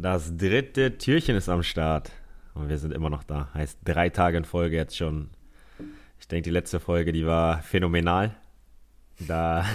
Das 0.00 0.34
dritte 0.34 0.96
Türchen 0.96 1.36
ist 1.36 1.50
am 1.50 1.62
Start. 1.62 2.10
Und 2.54 2.70
wir 2.70 2.78
sind 2.78 2.94
immer 2.94 3.10
noch 3.10 3.22
da. 3.22 3.50
Heißt 3.52 3.80
drei 3.84 4.08
Tage 4.08 4.38
in 4.38 4.46
Folge 4.46 4.76
jetzt 4.76 4.96
schon. 4.96 5.28
Ich 6.18 6.26
denke, 6.26 6.44
die 6.44 6.50
letzte 6.50 6.80
Folge, 6.80 7.12
die 7.12 7.26
war 7.26 7.62
phänomenal. 7.62 8.34
Da, 9.18 9.66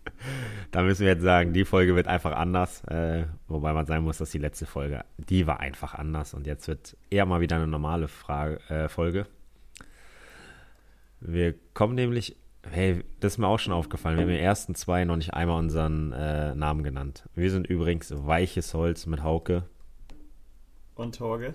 da 0.70 0.82
müssen 0.82 1.06
wir 1.06 1.12
jetzt 1.12 1.22
sagen, 1.22 1.54
die 1.54 1.64
Folge 1.64 1.96
wird 1.96 2.08
einfach 2.08 2.32
anders. 2.32 2.84
Äh, 2.84 3.24
wobei 3.48 3.72
man 3.72 3.86
sagen 3.86 4.04
muss, 4.04 4.18
dass 4.18 4.30
die 4.30 4.38
letzte 4.38 4.66
Folge, 4.66 5.02
die 5.16 5.46
war 5.46 5.60
einfach 5.60 5.94
anders. 5.94 6.34
Und 6.34 6.46
jetzt 6.46 6.68
wird 6.68 6.94
eher 7.08 7.24
mal 7.24 7.40
wieder 7.40 7.56
eine 7.56 7.66
normale 7.66 8.06
Frage, 8.06 8.60
äh, 8.68 8.90
Folge. 8.90 9.26
Wir 11.20 11.54
kommen 11.72 11.94
nämlich 11.94 12.36
Hey, 12.70 13.04
das 13.20 13.34
ist 13.34 13.38
mir 13.38 13.46
auch 13.46 13.58
schon 13.58 13.72
aufgefallen. 13.72 14.16
Wir 14.16 14.22
haben 14.22 14.30
in 14.30 14.36
den 14.36 14.44
ersten 14.44 14.74
zwei 14.74 15.04
noch 15.04 15.16
nicht 15.16 15.34
einmal 15.34 15.58
unseren 15.58 16.12
äh, 16.12 16.54
Namen 16.54 16.82
genannt. 16.82 17.28
Wir 17.34 17.50
sind 17.50 17.66
übrigens 17.66 18.12
Weiches 18.14 18.74
Holz 18.74 19.06
mit 19.06 19.22
Hauke. 19.22 19.64
Und 20.94 21.16
Torge. 21.16 21.54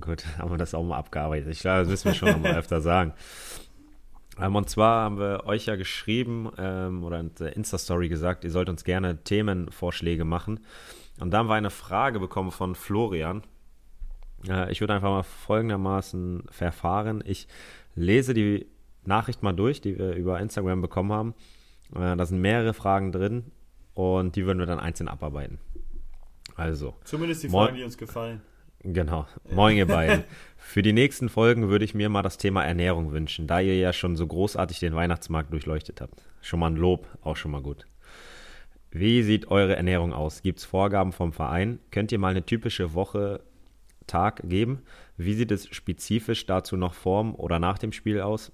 Gut, 0.00 0.24
haben 0.38 0.50
wir 0.50 0.58
das 0.58 0.74
auch 0.74 0.84
mal 0.84 0.98
abgearbeitet. 0.98 1.48
Ich 1.48 1.60
glaube, 1.60 1.80
das 1.80 1.88
müssen 1.88 2.06
wir 2.06 2.14
schon 2.14 2.42
mal 2.42 2.54
öfter 2.56 2.80
sagen. 2.80 3.12
Ähm, 4.40 4.54
und 4.54 4.68
zwar 4.68 5.04
haben 5.04 5.18
wir 5.18 5.44
euch 5.46 5.66
ja 5.66 5.76
geschrieben 5.76 6.50
ähm, 6.58 7.04
oder 7.04 7.20
in 7.20 7.34
der 7.34 7.56
Insta-Story 7.56 8.08
gesagt, 8.08 8.44
ihr 8.44 8.50
sollt 8.50 8.68
uns 8.68 8.84
gerne 8.84 9.22
Themenvorschläge 9.22 10.24
machen. 10.24 10.60
Und 11.20 11.30
da 11.30 11.38
haben 11.38 11.48
wir 11.48 11.54
eine 11.54 11.70
Frage 11.70 12.20
bekommen 12.20 12.50
von 12.50 12.74
Florian. 12.74 13.42
Äh, 14.48 14.70
ich 14.70 14.80
würde 14.80 14.94
einfach 14.94 15.10
mal 15.10 15.22
folgendermaßen 15.22 16.44
verfahren. 16.50 17.22
Ich 17.26 17.48
lese 17.94 18.34
die 18.34 18.66
Nachricht 19.06 19.42
mal 19.42 19.52
durch, 19.52 19.80
die 19.80 19.98
wir 19.98 20.14
über 20.14 20.40
Instagram 20.40 20.82
bekommen 20.82 21.12
haben. 21.12 21.34
Äh, 21.94 22.16
da 22.16 22.26
sind 22.26 22.40
mehrere 22.40 22.74
Fragen 22.74 23.12
drin 23.12 23.52
und 23.94 24.36
die 24.36 24.46
würden 24.46 24.58
wir 24.58 24.66
dann 24.66 24.80
einzeln 24.80 25.08
abarbeiten. 25.08 25.58
Also. 26.54 26.94
Zumindest 27.04 27.42
die 27.42 27.48
Fragen, 27.48 27.76
die 27.76 27.84
uns 27.84 27.98
gefallen. 27.98 28.40
Genau. 28.82 29.26
Moin, 29.50 29.76
ihr 29.76 29.86
beiden. 29.86 30.24
Für 30.56 30.82
die 30.82 30.92
nächsten 30.92 31.28
Folgen 31.28 31.68
würde 31.68 31.84
ich 31.84 31.94
mir 31.94 32.08
mal 32.08 32.22
das 32.22 32.38
Thema 32.38 32.64
Ernährung 32.64 33.12
wünschen, 33.12 33.46
da 33.46 33.60
ihr 33.60 33.76
ja 33.78 33.92
schon 33.92 34.16
so 34.16 34.26
großartig 34.26 34.78
den 34.80 34.94
Weihnachtsmarkt 34.94 35.52
durchleuchtet 35.52 36.00
habt. 36.00 36.22
Schon 36.40 36.60
mal 36.60 36.70
ein 36.70 36.76
Lob, 36.76 37.06
auch 37.22 37.36
schon 37.36 37.50
mal 37.50 37.62
gut. 37.62 37.86
Wie 38.90 39.22
sieht 39.22 39.50
eure 39.50 39.76
Ernährung 39.76 40.12
aus? 40.12 40.42
Gibt 40.42 40.60
es 40.60 40.64
Vorgaben 40.64 41.12
vom 41.12 41.32
Verein? 41.32 41.80
Könnt 41.90 42.12
ihr 42.12 42.18
mal 42.18 42.30
eine 42.30 42.46
typische 42.46 42.94
Woche, 42.94 43.40
Tag 44.06 44.42
geben? 44.44 44.82
Wie 45.16 45.34
sieht 45.34 45.50
es 45.50 45.68
spezifisch 45.68 46.46
dazu 46.46 46.76
noch 46.76 46.94
vorm 46.94 47.34
oder 47.34 47.58
nach 47.58 47.78
dem 47.78 47.92
Spiel 47.92 48.20
aus? 48.20 48.52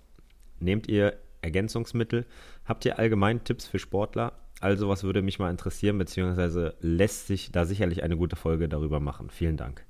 Nehmt 0.63 0.89
ihr 0.89 1.19
Ergänzungsmittel? 1.43 2.25
Habt 2.65 2.85
ihr 2.85 2.99
allgemein 2.99 3.45
Tipps 3.45 3.67
für 3.67 3.79
Sportler? 3.79 4.33
Also, 4.61 4.89
was 4.89 5.03
würde 5.03 5.23
mich 5.23 5.41
mal 5.41 5.51
interessieren, 5.51 5.99
beziehungsweise 5.99 6.75
lässt 6.81 7.27
sich 7.27 7.51
da 7.51 7.65
sicherlich 7.65 8.05
eine 8.05 8.17
gute 8.17 8.37
Folge 8.37 8.69
darüber 8.69 9.01
machen. 9.01 9.29
Vielen 9.29 9.57
Dank. 9.57 9.85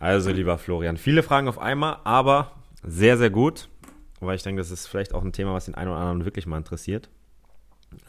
Also, 0.00 0.30
lieber 0.30 0.58
Florian, 0.58 0.96
viele 0.96 1.22
Fragen 1.22 1.46
auf 1.46 1.58
einmal, 1.58 1.98
aber 2.02 2.52
sehr, 2.82 3.16
sehr 3.16 3.30
gut, 3.30 3.68
weil 4.20 4.34
ich 4.34 4.42
denke, 4.42 4.60
das 4.60 4.72
ist 4.72 4.88
vielleicht 4.88 5.14
auch 5.14 5.22
ein 5.22 5.32
Thema, 5.32 5.54
was 5.54 5.66
den 5.66 5.76
einen 5.76 5.90
oder 5.90 6.00
anderen 6.00 6.24
wirklich 6.24 6.46
mal 6.46 6.58
interessiert. 6.58 7.08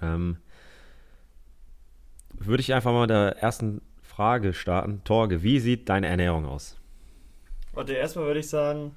Ähm, 0.01 0.37
würde 2.33 2.61
ich 2.61 2.73
einfach 2.73 2.91
mal 2.91 3.01
mit 3.01 3.11
der 3.11 3.37
ersten 3.37 3.81
Frage 4.01 4.53
starten. 4.53 5.03
Torge, 5.03 5.43
wie 5.43 5.59
sieht 5.59 5.87
deine 5.89 6.07
Ernährung 6.07 6.45
aus? 6.45 6.77
Warte, 7.73 7.93
erstmal 7.93 8.25
würde 8.25 8.39
ich 8.39 8.49
sagen, 8.49 8.95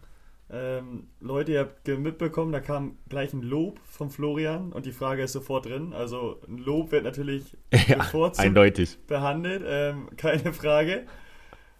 ähm, 0.52 1.06
Leute, 1.20 1.52
ihr 1.52 1.60
habt 1.60 1.86
mitbekommen, 1.86 2.50
da 2.50 2.58
kam 2.60 2.98
gleich 3.08 3.32
ein 3.32 3.42
Lob 3.42 3.78
von 3.84 4.10
Florian 4.10 4.72
und 4.72 4.84
die 4.84 4.92
Frage 4.92 5.22
ist 5.22 5.32
sofort 5.32 5.66
drin. 5.66 5.92
Also 5.92 6.40
ein 6.48 6.58
Lob 6.58 6.90
wird 6.90 7.04
natürlich 7.04 7.56
ja, 7.86 8.00
eindeutig. 8.36 8.98
behandelt, 9.06 9.62
ähm, 9.64 10.08
keine 10.16 10.52
Frage. 10.52 11.06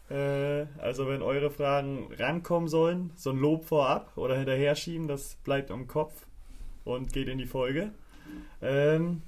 Äh, 0.09 0.67
also 0.79 1.09
wenn 1.09 1.21
eure 1.21 1.51
Fragen 1.51 2.13
rankommen 2.17 2.69
sollen, 2.69 3.11
so 3.17 3.31
ein 3.31 3.39
Lob 3.39 3.65
vorab 3.65 4.17
oder 4.17 4.37
hinterher 4.37 4.77
schieben, 4.77 5.09
das 5.09 5.35
bleibt 5.43 5.71
im 5.71 5.89
Kopf 5.89 6.27
und 6.85 7.13
geht 7.13 7.27
in 7.27 7.39
die 7.39 7.47
Folge. 7.47 7.91
Ähm, 8.63 9.23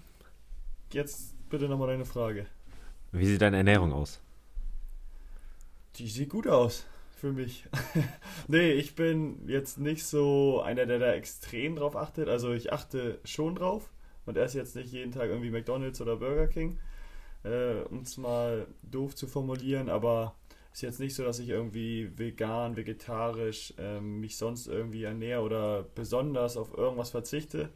jetzt 0.93 1.35
bitte 1.51 1.69
nochmal 1.69 1.89
deine 1.89 2.05
Frage. 2.05 2.47
Wie 3.11 3.27
sieht 3.27 3.43
deine 3.43 3.57
Ernährung 3.57 3.93
aus? 3.93 4.21
Die 5.97 6.07
sieht 6.07 6.31
gut 6.31 6.47
aus 6.47 6.87
für 7.23 7.33
mich. 7.33 7.67
nee, 8.49 8.73
ich 8.73 8.97
bin 8.97 9.47
jetzt 9.47 9.79
nicht 9.79 10.05
so 10.05 10.61
einer, 10.61 10.87
der 10.87 10.99
da 10.99 11.13
extrem 11.13 11.77
drauf 11.77 11.95
achtet. 11.95 12.29
Also 12.29 12.53
ich 12.53 12.73
achte 12.73 13.21
schon 13.25 13.55
drauf 13.55 13.93
und 14.27 14.37
esse 14.37 14.59
jetzt 14.59 14.75
nicht 14.75 14.91
jeden 14.91 15.13
Tag 15.13 15.29
irgendwie 15.29 15.53
McDonalds 15.53 16.01
oder 16.01 16.17
Burger 16.17 16.49
King, 16.49 16.81
äh, 17.45 17.83
um 17.91 18.01
es 18.01 18.17
mal 18.17 18.67
doof 18.83 19.15
zu 19.15 19.29
formulieren, 19.29 19.89
aber 19.89 20.35
ist 20.73 20.83
jetzt 20.83 20.99
nicht 20.99 21.15
so, 21.15 21.23
dass 21.23 21.39
ich 21.39 21.51
irgendwie 21.51 22.11
vegan, 22.19 22.77
vegetarisch 22.77 23.73
ähm, 23.79 24.19
mich 24.19 24.37
sonst 24.37 24.67
irgendwie 24.67 25.05
ernähre 25.05 25.43
oder 25.43 25.85
besonders 25.95 26.57
auf 26.57 26.77
irgendwas 26.77 27.11
verzichte. 27.11 27.69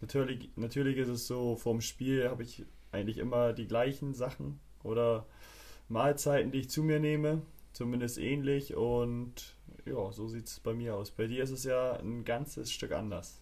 Natürlich, 0.00 0.50
natürlich 0.54 0.98
ist 0.98 1.08
es 1.08 1.26
so, 1.26 1.56
vorm 1.56 1.80
Spiel 1.80 2.28
habe 2.28 2.44
ich 2.44 2.64
eigentlich 2.92 3.18
immer 3.18 3.52
die 3.52 3.66
gleichen 3.66 4.14
Sachen 4.14 4.60
oder 4.84 5.26
Mahlzeiten, 5.88 6.52
die 6.52 6.60
ich 6.60 6.70
zu 6.70 6.84
mir 6.84 7.00
nehme 7.00 7.42
zumindest 7.72 8.18
ähnlich 8.18 8.74
und 8.76 9.56
ja, 9.84 10.12
so 10.12 10.28
sieht 10.28 10.46
es 10.46 10.60
bei 10.60 10.74
mir 10.74 10.94
aus. 10.94 11.10
Bei 11.10 11.26
dir 11.26 11.42
ist 11.42 11.50
es 11.50 11.64
ja 11.64 11.94
ein 11.94 12.24
ganzes 12.24 12.70
Stück 12.70 12.92
anders. 12.92 13.40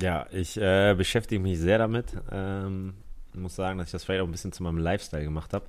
Ja, 0.00 0.26
ich 0.30 0.56
äh, 0.56 0.94
beschäftige 0.94 1.42
mich 1.42 1.58
sehr 1.58 1.78
damit. 1.78 2.16
Ähm, 2.30 2.94
muss 3.34 3.56
sagen, 3.56 3.78
dass 3.78 3.88
ich 3.88 3.92
das 3.92 4.04
vielleicht 4.04 4.22
auch 4.22 4.26
ein 4.26 4.32
bisschen 4.32 4.52
zu 4.52 4.62
meinem 4.62 4.78
Lifestyle 4.78 5.24
gemacht 5.24 5.52
habe. 5.52 5.66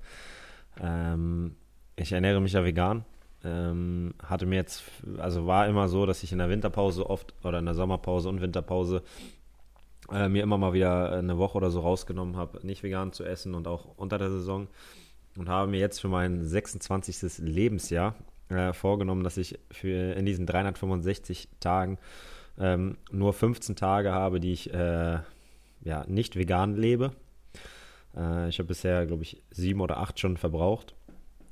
Ähm, 0.81 1.56
ich 1.96 2.12
ernähre 2.12 2.41
mich 2.41 2.53
ja 2.53 2.63
vegan. 2.63 3.06
Ähm, 3.44 4.13
hatte 4.24 4.45
mir 4.45 4.56
jetzt, 4.56 4.84
also 5.18 5.47
war 5.47 5.68
immer 5.68 5.90
so, 5.90 6.06
dass 6.06 6.24
ich 6.24 6.31
in 6.31 6.38
der 6.38 6.50
Winterpause 6.50 7.09
oft 7.09 7.34
oder 7.44 7.59
in 7.59 7.66
der 7.66 7.74
Sommerpause 7.74 8.30
und 8.30 8.41
Winterpause 8.41 9.03
äh, 10.12 10.30
mir 10.30 10.44
immer 10.44 10.57
mal 10.57 10.74
wieder 10.74 11.12
eine 11.12 11.38
Woche 11.38 11.57
oder 11.57 11.69
so 11.69 11.81
rausgenommen 11.81 12.38
habe, 12.38 12.66
nicht 12.66 12.84
vegan 12.84 13.12
zu 13.12 13.25
essen 13.25 13.53
und 13.53 13.68
auch 13.68 13.97
unter 13.97 14.18
der 14.18 14.30
Saison 14.30 14.68
und 15.38 15.49
habe 15.49 15.69
mir 15.69 15.79
jetzt 15.79 15.99
für 15.99 16.07
mein 16.07 16.44
26. 16.44 17.39
Lebensjahr 17.39 18.16
äh, 18.49 18.73
vorgenommen, 18.73 19.23
dass 19.23 19.38
ich 19.38 19.59
für 19.71 20.13
in 20.13 20.25
diesen 20.25 20.45
365 20.45 21.49
Tagen 21.59 21.97
ähm, 22.59 22.97
nur 23.11 23.33
15 23.33 23.75
Tage 23.75 24.11
habe, 24.11 24.39
die 24.39 24.53
ich 24.53 24.73
äh, 24.73 25.19
ja, 25.81 26.05
nicht 26.07 26.35
vegan 26.35 26.75
lebe. 26.75 27.11
Äh, 28.16 28.49
ich 28.49 28.59
habe 28.59 28.67
bisher, 28.67 29.05
glaube 29.05 29.23
ich, 29.23 29.41
sieben 29.51 29.81
oder 29.81 29.97
acht 29.97 30.19
schon 30.19 30.38
verbraucht. 30.38 30.94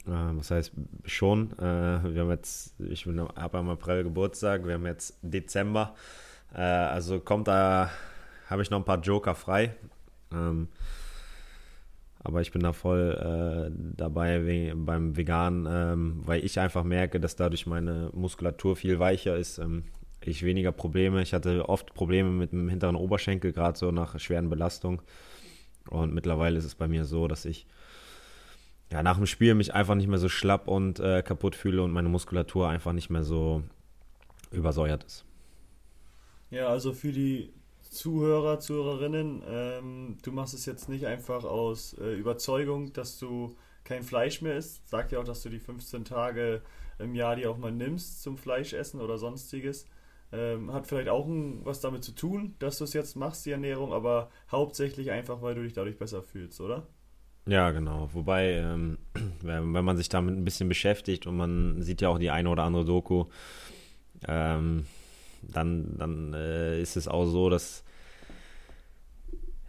Äh, 0.06 0.36
das 0.38 0.52
heißt 0.52 0.74
schon, 1.06 1.52
äh, 1.58 1.64
wir 2.14 2.22
haben 2.22 2.30
jetzt, 2.30 2.80
ich 2.80 3.06
habe 3.06 3.58
am 3.58 3.70
April 3.70 4.04
Geburtstag, 4.04 4.66
wir 4.66 4.76
haben 4.76 4.86
jetzt 4.86 5.18
Dezember. 5.22 5.96
Äh, 6.54 6.62
also 6.62 7.20
kommt 7.20 7.48
da, 7.48 7.90
habe 8.50 8.62
ich 8.62 8.70
noch 8.70 8.80
ein 8.80 8.86
paar 8.86 9.02
Joker 9.02 9.36
frei. 9.36 9.76
Ähm, 10.32 10.68
aber 12.24 12.42
ich 12.42 12.52
bin 12.52 12.62
da 12.62 12.74
voll 12.74 13.18
äh, 13.18 13.72
dabei 13.98 14.46
we 14.46 14.76
beim 14.76 15.18
Vegan, 15.18 15.68
ähm, 15.70 16.22
weil 16.26 16.44
ich 16.46 16.60
einfach 16.60 16.84
merke, 16.84 17.20
dass 17.20 17.36
dadurch 17.36 17.66
meine 17.66 18.10
Muskulatur 18.14 18.76
viel 18.76 19.00
weicher 19.00 19.36
ist. 19.36 19.58
Ähm, 19.58 19.86
ich 20.24 20.44
weniger 20.44 20.72
Probleme. 20.72 21.22
Ich 21.24 21.34
hatte 21.34 21.68
oft 21.68 21.96
Probleme 21.96 22.30
mit 22.30 22.52
dem 22.52 22.70
hinteren 22.70 22.96
Oberschenkel, 22.96 23.54
gerade 23.54 23.78
so 23.78 23.92
nach 23.92 24.20
schweren 24.20 24.50
Belastungen. 24.50 25.02
Und 25.90 26.14
mittlerweile 26.14 26.60
ist 26.60 26.66
es 26.66 26.76
bei 26.76 26.88
mir 26.88 27.06
so, 27.06 27.28
dass 27.28 27.46
ich 27.46 27.66
ja, 28.92 29.02
nach 29.02 29.18
dem 29.18 29.26
Spiel 29.26 29.56
mich 29.56 29.74
einfach 29.74 29.96
nicht 29.96 30.08
mehr 30.08 30.20
so 30.20 30.30
schlapp 30.30 30.68
und 30.68 31.00
äh, 31.00 31.24
kaputt 31.24 31.56
fühle 31.56 31.82
und 31.82 31.92
meine 31.92 32.10
Muskulatur 32.10 32.70
einfach 32.70 32.94
nicht 32.94 33.10
mehr 33.10 33.24
so 33.24 33.64
übersäuert 34.52 35.04
ist. 35.06 35.26
Ja, 36.52 36.68
also 36.68 36.94
für 36.94 37.14
die 37.14 37.54
Zuhörer, 37.92 38.62
Zuhörerinnen, 38.62 39.44
ähm, 39.46 40.18
du 40.24 40.32
machst 40.32 40.54
es 40.54 40.66
jetzt 40.66 40.88
nicht 40.88 41.06
einfach 41.06 41.44
aus 41.44 41.94
äh, 42.00 42.14
Überzeugung, 42.14 42.94
dass 42.94 43.20
du 43.20 43.58
kein 43.84 44.04
Fleisch 44.04 44.42
mehr 44.42 44.56
isst. 44.56 44.88
Sagt 44.88 45.12
ja 45.12 45.20
auch, 45.20 45.26
dass 45.26 45.44
du 45.44 45.50
die 45.50 45.60
15 45.60 46.06
Tage 46.06 46.62
im 47.00 47.16
Jahr 47.16 47.36
die 47.36 47.46
auch 47.46 47.58
mal 47.58 47.74
nimmst 47.74 48.24
zum 48.24 48.38
Fleischessen 48.38 49.02
oder 49.02 49.18
sonstiges. 49.18 49.88
Ähm, 50.32 50.72
hat 50.72 50.88
vielleicht 50.88 51.10
auch 51.10 51.28
ein, 51.28 51.66
was 51.66 51.82
damit 51.82 52.06
zu 52.06 52.14
tun, 52.14 52.56
dass 52.60 52.78
du 52.78 52.86
es 52.86 52.94
jetzt 52.94 53.18
machst, 53.18 53.46
die 53.46 53.52
Ernährung, 53.52 53.92
aber 53.92 54.30
hauptsächlich 54.50 55.12
einfach, 55.12 55.42
weil 55.42 55.56
du 55.56 55.64
dich 55.64 55.74
dadurch 55.74 55.98
besser 55.98 56.24
fühlst, 56.24 56.62
oder? 56.62 56.88
Ja, 57.46 57.72
genau. 57.72 58.10
Wobei, 58.14 58.54
ähm, 58.54 59.00
wenn 59.42 59.84
man 59.84 59.98
sich 59.98 60.08
damit 60.08 60.38
ein 60.38 60.46
bisschen 60.46 60.70
beschäftigt 60.70 61.28
und 61.28 61.36
man 61.36 61.82
sieht 61.82 62.00
ja 62.00 62.08
auch 62.08 62.20
die 62.20 62.32
eine 62.32 62.50
oder 62.50 62.64
andere 62.64 62.86
Doku, 62.86 63.26
ähm, 64.26 64.86
dann, 65.42 65.98
dann 65.98 66.34
äh, 66.34 66.82
ist 66.82 66.98
es 66.98 67.08
auch 67.08 67.26
so, 67.26 67.50
dass 67.50 67.84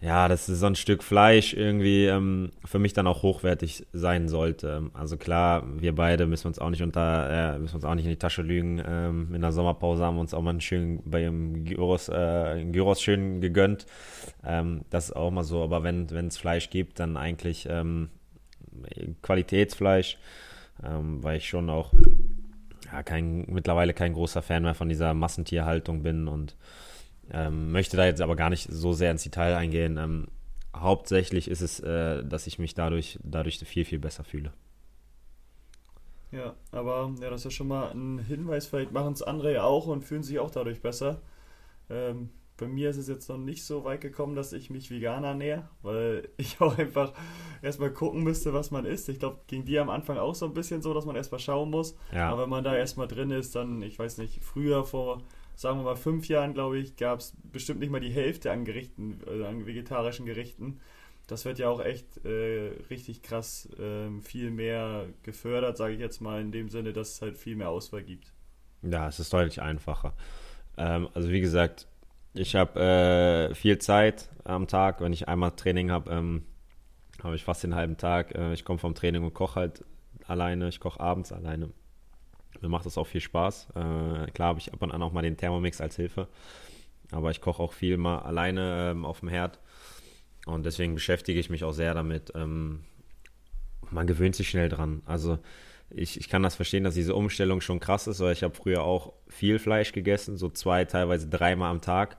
ja, 0.03 0.27
das 0.27 0.49
ist 0.49 0.59
so 0.59 0.67
ein 0.67 0.75
Stück 0.75 1.05
Fleisch 1.05 1.55
irgendwie 1.55 2.07
ähm, 2.07 2.51
für 2.65 2.81
mich 2.81 2.93
dann 2.93 3.07
auch 3.07 3.23
hochwertig 3.23 3.87
sein 3.93 4.29
sollte. 4.29 4.91
Also 4.95 5.17
klar, 5.17 5.63
wir 5.81 5.95
beide 5.95 6.27
müssen 6.27 6.49
uns 6.49 6.59
auch 6.59 6.71
nicht 6.71 6.83
unter, 6.83 7.55
äh, 7.55 7.59
müssen 7.61 7.77
uns 7.77 7.85
auch 7.85 7.95
nicht 7.95 8.07
in 8.07 8.11
die 8.11 8.19
Tasche 8.19 8.43
lügen. 8.43 8.83
Ähm, 8.85 9.33
in 9.33 9.41
der 9.41 9.53
Sommerpause 9.53 10.05
haben 10.05 10.17
wir 10.17 10.23
uns 10.23 10.35
auch 10.35 10.43
mal 10.43 10.51
einen 10.51 10.61
schönen, 10.61 11.03
bei 11.05 11.21
dem 11.21 11.65
Gyros, 11.65 12.09
äh, 12.09 12.65
Gyros 12.73 13.01
schön 13.01 13.41
gegönnt. 13.41 13.87
Ähm, 14.45 14.81
das 14.91 15.11
ist 15.11 15.13
auch 15.13 15.31
mal 15.31 15.45
so, 15.45 15.63
aber 15.63 15.85
wenn 15.85 16.09
es 16.27 16.37
Fleisch 16.37 16.69
gibt, 16.69 16.99
dann 16.99 17.17
eigentlich 17.17 17.69
ähm, 17.71 18.09
Qualitätsfleisch, 19.23 20.19
ähm, 20.83 21.23
weil 21.23 21.37
ich 21.37 21.49
schon 21.49 21.71
auch 21.71 21.93
ja, 22.93 23.03
kein, 23.03 23.47
mittlerweile 23.49 23.95
kein 23.95 24.13
großer 24.13 24.43
Fan 24.43 24.63
mehr 24.63 24.75
von 24.75 24.89
dieser 24.89 25.15
Massentierhaltung 25.15 26.03
bin 26.03 26.29
und 26.29 26.57
ähm, 27.31 27.73
möchte 27.73 27.97
da 27.97 28.05
jetzt 28.05 28.21
aber 28.21 28.37
gar 28.37 28.51
nicht 28.51 28.69
so 28.71 28.93
sehr 28.93 29.11
ins 29.11 29.23
Detail 29.23 29.57
eingehen. 29.57 29.97
Ähm, 29.97 30.29
hauptsächlich 30.77 31.49
ist 31.49 31.63
es, 31.63 31.81
äh, 31.81 32.23
dass 32.25 32.47
ich 32.47 32.59
mich 32.59 32.75
dadurch, 32.75 33.19
dadurch 33.23 33.59
viel, 33.59 33.85
viel 33.85 33.99
besser 33.99 34.25
fühle. 34.25 34.53
Ja, 36.33 36.55
aber 36.71 37.13
ja, 37.21 37.31
das 37.31 37.41
ist 37.41 37.45
ja 37.45 37.51
schon 37.51 37.69
mal 37.69 37.91
ein 37.93 38.19
Hinweis. 38.19 38.67
Vielleicht 38.67 38.93
machen 38.93 39.13
es 39.13 39.23
andere 39.23 39.53
ja 39.53 39.65
auch 39.65 39.87
und 39.87 40.03
fühlen 40.03 40.23
sich 40.23 40.39
auch 40.39 40.51
dadurch 40.51 40.81
besser. 40.81 41.21
Ähm, 41.91 42.31
bei 42.57 42.67
mir 42.67 42.91
ist 42.91 42.97
es 42.97 43.09
jetzt 43.09 43.29
noch 43.29 43.39
nicht 43.39 43.65
so 43.65 43.85
weit 43.85 44.01
gekommen, 44.01 44.35
dass 44.35 44.53
ich 44.53 44.71
mich 44.71 44.91
vegan 44.91 45.25
ernähre, 45.25 45.69
weil 45.83 46.29
ich 46.37 46.61
auch 46.61 46.79
einfach 46.79 47.13
erstmal 47.63 47.93
gucken 47.93 48.23
müsste, 48.23 48.53
was 48.53 48.71
man 48.71 48.85
isst. 48.85 49.09
Ich 49.09 49.19
glaube, 49.19 49.41
ging 49.47 49.65
dir 49.65 49.83
am 49.83 49.91
Anfang 49.91 50.19
auch 50.19 50.35
so 50.35 50.47
ein 50.47 50.55
bisschen 50.55 50.83
so, 50.83 50.95
dass 50.95 51.07
man 51.07 51.17
erstmal 51.17 51.41
schauen 51.41 51.71
muss. 51.71 51.97
Ja. 52.13 52.31
Aber 52.31 52.43
wenn 52.43 52.51
man 52.51 52.65
da 52.65 52.77
erstmal 52.77 53.09
drin 53.09 53.31
ist, 53.31 53.55
dann, 53.55 53.83
ich 53.83 53.99
weiß 53.99 54.19
nicht, 54.19 54.43
früher 54.43 54.85
vor, 54.85 55.23
sagen 55.55 55.79
wir 55.79 55.85
mal, 55.85 55.97
fünf 55.97 56.29
Jahren, 56.29 56.55
glaube 56.55 56.79
ich, 56.79 56.97
gab 56.97 57.21
es 57.21 57.35
bestimmt 57.43 57.81
nicht 57.81 57.91
mal 57.91 58.01
die 58.01 58.13
Hälfte 58.13 58.51
an 58.51 58.65
Gerichten, 58.65 59.21
also 59.27 59.45
an 59.45 59.67
vegetarischen 59.67 60.27
Gerichten 60.27 60.81
das 61.27 61.45
wird 61.45 61.59
ja 61.59 61.69
auch 61.69 61.81
echt 61.81 62.25
äh, 62.25 62.73
richtig 62.91 63.23
krass 63.23 63.69
äh, 63.79 64.11
viel 64.21 64.51
mehr 64.51 65.07
gefördert, 65.23 65.77
sage 65.77 65.95
ich 65.95 66.01
jetzt 66.01 66.21
mal, 66.21 66.41
in 66.41 66.53
dem 66.53 66.69
Sinne, 66.69 66.93
dass 66.93 67.15
es 67.15 67.23
halt 67.23 67.39
viel 67.39 67.57
mehr 67.57 67.71
Auswahl 67.71 68.03
gibt. 68.03 68.33
Ja, 68.83 69.09
es 69.09 69.21
ist 69.21 69.33
deutlich 69.33 69.63
einfacher. 69.63 70.15
Ähm, 70.77 71.09
also 71.15 71.31
wie 71.31 71.41
gesagt, 71.41 71.87
ich 72.35 72.55
habe 72.55 73.51
äh, 73.51 73.55
viel 73.55 73.79
Zeit 73.79 74.29
am 74.45 74.67
Tag. 74.67 75.01
Wenn 75.01 75.13
ich 75.13 75.29
einmal 75.29 75.53
Training 75.53 75.91
habe, 75.91 76.11
ähm, 76.11 76.43
habe 77.23 77.37
ich 77.37 77.45
fast 77.45 77.63
den 77.63 77.75
halben 77.75 77.97
Tag. 77.97 78.35
Äh, 78.35 78.53
ich 78.53 78.65
komme 78.65 78.79
vom 78.79 78.95
Training 78.95 79.23
und 79.23 79.35
koche 79.35 79.61
halt 79.61 79.85
alleine. 80.27 80.69
Ich 80.69 80.81
koche 80.81 81.01
abends 81.01 81.33
alleine. 81.33 81.71
Mir 82.61 82.69
macht 82.69 82.87
das 82.87 82.99
auch 82.99 83.07
viel 83.07 83.21
Spaß. 83.21 83.69
Äh, 83.71 84.31
klar 84.33 84.49
habe 84.49 84.59
ich 84.59 84.73
ab 84.73 84.83
und 84.83 84.93
an 84.93 85.03
auch 85.03 85.13
mal 85.13 85.23
den 85.23 85.37
Thermomix 85.37 85.81
als 85.81 85.97
Hilfe. 85.97 86.29
Aber 87.11 87.31
ich 87.31 87.41
koche 87.41 87.63
auch 87.63 87.73
viel 87.73 87.97
mal 87.97 88.21
alleine 88.21 88.91
ähm, 88.93 89.05
auf 89.05 89.21
dem 89.21 89.29
Herd. 89.29 89.59
Und 90.47 90.65
deswegen 90.65 90.95
beschäftige 90.95 91.39
ich 91.39 91.51
mich 91.51 91.65
auch 91.65 91.73
sehr 91.73 91.95
damit. 91.95 92.33
Ähm, 92.35 92.85
man 93.91 94.07
gewöhnt 94.07 94.35
sich 94.35 94.49
schnell 94.49 94.69
dran. 94.69 95.03
Also 95.05 95.39
ich, 95.91 96.19
ich 96.19 96.29
kann 96.29 96.43
das 96.43 96.55
verstehen, 96.55 96.85
dass 96.85 96.95
diese 96.95 97.15
Umstellung 97.15 97.61
schon 97.61 97.81
krass 97.81 98.07
ist, 98.07 98.21
weil 98.21 98.33
ich 98.33 98.43
habe 98.43 98.55
früher 98.55 98.83
auch 98.83 99.13
viel 99.29 99.59
Fleisch 99.59 99.93
gegessen, 99.93 100.37
so 100.37 100.49
zwei, 100.49 100.85
teilweise 100.85 101.29
dreimal 101.29 101.71
am 101.71 101.81
Tag. 101.81 102.17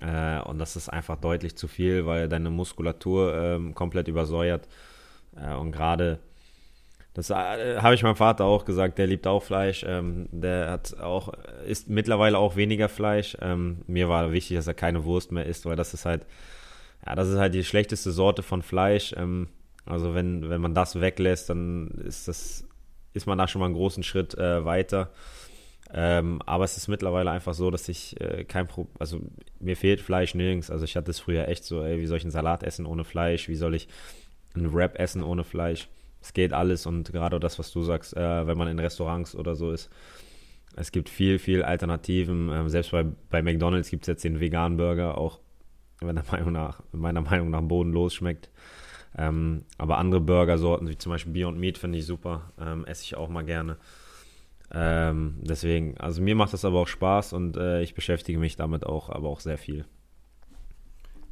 Äh, 0.00 0.40
und 0.42 0.58
das 0.58 0.76
ist 0.76 0.88
einfach 0.88 1.16
deutlich 1.16 1.56
zu 1.56 1.68
viel, 1.68 2.06
weil 2.06 2.28
deine 2.28 2.50
Muskulatur 2.50 3.34
ähm, 3.34 3.74
komplett 3.74 4.08
übersäuert. 4.08 4.68
Äh, 5.36 5.54
und 5.54 5.72
gerade, 5.72 6.20
das 7.14 7.30
äh, 7.30 7.78
habe 7.80 7.94
ich 7.94 8.02
meinem 8.02 8.16
Vater 8.16 8.44
auch 8.44 8.64
gesagt, 8.64 8.98
der 8.98 9.06
liebt 9.06 9.26
auch 9.26 9.42
Fleisch. 9.42 9.84
Ähm, 9.86 10.28
der 10.30 10.70
hat 10.70 10.98
auch, 11.00 11.32
isst 11.66 11.88
mittlerweile 11.88 12.38
auch 12.38 12.56
weniger 12.56 12.88
Fleisch. 12.88 13.36
Ähm, 13.40 13.82
mir 13.86 14.08
war 14.08 14.32
wichtig, 14.32 14.56
dass 14.56 14.66
er 14.66 14.74
keine 14.74 15.04
Wurst 15.04 15.32
mehr 15.32 15.46
isst, 15.46 15.66
weil 15.66 15.76
das 15.76 15.94
ist 15.94 16.04
halt 16.04 16.26
ja, 17.06 17.14
das 17.14 17.28
ist 17.28 17.38
halt 17.38 17.54
die 17.54 17.64
schlechteste 17.64 18.12
Sorte 18.12 18.42
von 18.42 18.62
Fleisch. 18.62 19.14
Ähm, 19.16 19.48
also 19.84 20.14
wenn, 20.14 20.48
wenn 20.48 20.60
man 20.60 20.74
das 20.74 21.00
weglässt, 21.00 21.50
dann 21.50 21.88
ist 21.88 22.28
das, 22.28 22.64
ist 23.14 23.26
man 23.26 23.38
da 23.38 23.48
schon 23.48 23.60
mal 23.60 23.66
einen 23.66 23.74
großen 23.74 24.02
Schritt 24.02 24.34
äh, 24.34 24.64
weiter. 24.64 25.10
Ähm, 25.94 26.40
aber 26.46 26.64
es 26.64 26.76
ist 26.76 26.88
mittlerweile 26.88 27.30
einfach 27.30 27.52
so, 27.52 27.70
dass 27.70 27.88
ich 27.88 28.18
äh, 28.20 28.44
kein 28.44 28.66
Problem, 28.66 28.94
also 28.98 29.20
mir 29.60 29.76
fehlt 29.76 30.00
Fleisch 30.00 30.34
nirgends. 30.34 30.70
Also 30.70 30.84
ich 30.84 30.96
hatte 30.96 31.10
es 31.10 31.20
früher 31.20 31.48
echt 31.48 31.64
so, 31.64 31.82
ey, 31.82 32.00
wie 32.00 32.06
soll 32.06 32.16
ich 32.16 32.24
einen 32.24 32.30
Salat 32.30 32.62
essen 32.62 32.86
ohne 32.86 33.04
Fleisch? 33.04 33.48
Wie 33.48 33.56
soll 33.56 33.74
ich 33.74 33.88
einen 34.54 34.72
Wrap 34.72 34.98
essen 34.98 35.22
ohne 35.22 35.44
Fleisch? 35.44 35.88
Es 36.22 36.32
geht 36.32 36.52
alles 36.52 36.86
und 36.86 37.12
gerade 37.12 37.40
das, 37.40 37.58
was 37.58 37.72
du 37.72 37.82
sagst, 37.82 38.16
äh, 38.16 38.46
wenn 38.46 38.56
man 38.56 38.68
in 38.68 38.78
Restaurants 38.78 39.34
oder 39.34 39.54
so 39.54 39.72
ist, 39.72 39.90
es 40.76 40.92
gibt 40.92 41.10
viel, 41.10 41.38
viel 41.38 41.62
Alternativen. 41.62 42.48
Ähm, 42.50 42.68
selbst 42.68 42.92
bei, 42.92 43.04
bei 43.28 43.42
McDonalds 43.42 43.90
gibt 43.90 44.04
es 44.04 44.08
jetzt 44.08 44.24
den 44.24 44.40
veganen 44.40 44.78
Burger, 44.78 45.18
auch 45.18 45.40
meiner 46.00 46.24
Meinung 46.30 46.52
nach, 46.52 46.82
meiner 46.92 47.20
Meinung 47.20 47.50
nach 47.50 47.60
bodenlos 47.60 48.14
schmeckt. 48.14 48.50
Ähm, 49.16 49.64
aber 49.78 49.98
andere 49.98 50.20
Burgersorten, 50.20 50.88
wie 50.88 50.96
zum 50.96 51.12
Beispiel 51.12 51.32
Beyond 51.32 51.58
Meat, 51.58 51.78
finde 51.78 51.98
ich 51.98 52.06
super. 52.06 52.52
Ähm, 52.60 52.84
esse 52.86 53.04
ich 53.04 53.16
auch 53.16 53.28
mal 53.28 53.44
gerne. 53.44 53.76
Ähm, 54.74 55.34
deswegen, 55.42 55.98
also 55.98 56.22
mir 56.22 56.34
macht 56.34 56.54
das 56.54 56.64
aber 56.64 56.80
auch 56.80 56.88
Spaß 56.88 57.34
und 57.34 57.56
äh, 57.56 57.82
ich 57.82 57.94
beschäftige 57.94 58.38
mich 58.38 58.56
damit 58.56 58.86
auch, 58.86 59.10
aber 59.10 59.28
auch 59.28 59.40
sehr 59.40 59.58
viel. 59.58 59.84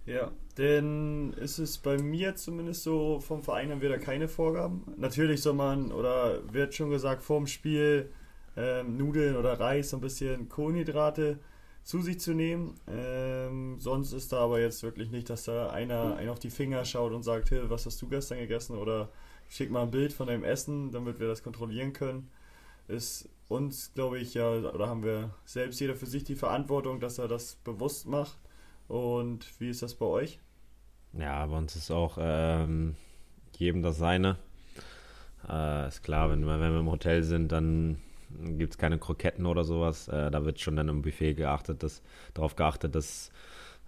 Ja, 0.04 0.30
denn 0.58 1.32
ist 1.34 1.58
es 1.58 1.78
bei 1.78 1.96
mir 1.96 2.34
zumindest 2.34 2.82
so, 2.82 3.20
vom 3.20 3.42
Verein 3.42 3.70
haben 3.70 3.80
wir 3.80 3.88
da 3.88 3.98
keine 3.98 4.28
Vorgaben. 4.28 4.84
Natürlich 4.96 5.40
soll 5.40 5.54
man, 5.54 5.92
oder 5.92 6.40
wird 6.52 6.74
schon 6.74 6.90
gesagt, 6.90 7.22
vorm 7.22 7.46
Spiel 7.46 8.10
ähm, 8.56 8.96
Nudeln 8.98 9.36
oder 9.36 9.58
Reis, 9.58 9.90
so 9.90 9.96
ein 9.96 10.00
bisschen 10.00 10.48
Kohlenhydrate 10.48 11.38
zu 11.82 12.02
sich 12.02 12.20
zu 12.20 12.34
nehmen. 12.34 12.74
Ähm, 12.88 13.76
sonst 13.78 14.12
ist 14.12 14.32
da 14.32 14.40
aber 14.40 14.60
jetzt 14.60 14.82
wirklich 14.82 15.10
nicht, 15.10 15.30
dass 15.30 15.44
da 15.44 15.70
einer 15.70 16.16
einen 16.16 16.28
auf 16.28 16.38
die 16.38 16.50
Finger 16.50 16.84
schaut 16.84 17.12
und 17.12 17.22
sagt, 17.22 17.50
hey, 17.50 17.68
was 17.68 17.86
hast 17.86 18.00
du 18.02 18.08
gestern 18.08 18.38
gegessen? 18.38 18.76
Oder 18.76 19.10
schick 19.48 19.70
mal 19.70 19.82
ein 19.82 19.90
Bild 19.90 20.12
von 20.12 20.26
deinem 20.26 20.44
Essen, 20.44 20.92
damit 20.92 21.18
wir 21.20 21.28
das 21.28 21.42
kontrollieren 21.42 21.92
können. 21.92 22.30
Ist 22.88 23.28
uns, 23.48 23.92
glaube 23.94 24.18
ich, 24.18 24.34
ja, 24.34 24.50
oder 24.50 24.88
haben 24.88 25.02
wir 25.02 25.34
selbst 25.44 25.80
jeder 25.80 25.96
für 25.96 26.06
sich 26.06 26.24
die 26.24 26.36
Verantwortung, 26.36 27.00
dass 27.00 27.18
er 27.18 27.28
das 27.28 27.56
bewusst 27.56 28.06
macht. 28.06 28.38
Und 28.88 29.46
wie 29.60 29.70
ist 29.70 29.82
das 29.82 29.94
bei 29.94 30.06
euch? 30.06 30.40
Ja, 31.12 31.46
bei 31.46 31.56
uns 31.56 31.76
ist 31.76 31.90
auch 31.90 32.18
ähm, 32.20 32.96
jedem 33.56 33.82
das 33.82 33.98
seine. 33.98 34.36
Äh, 35.48 35.88
ist 35.88 36.02
klar, 36.02 36.30
wenn 36.30 36.44
wir, 36.44 36.60
wenn 36.60 36.72
wir 36.72 36.80
im 36.80 36.90
Hotel 36.90 37.22
sind, 37.22 37.50
dann 37.50 38.00
gibt 38.38 38.74
es 38.74 38.78
keine 38.78 38.98
Kroketten 38.98 39.46
oder 39.46 39.64
sowas. 39.64 40.08
Äh, 40.08 40.30
da 40.30 40.44
wird 40.44 40.60
schon 40.60 40.76
dann 40.76 40.88
im 40.88 41.02
Buffet 41.02 41.34
geachtet, 41.34 41.82
dass, 41.82 42.02
darauf 42.34 42.56
geachtet, 42.56 42.94
dass 42.94 43.30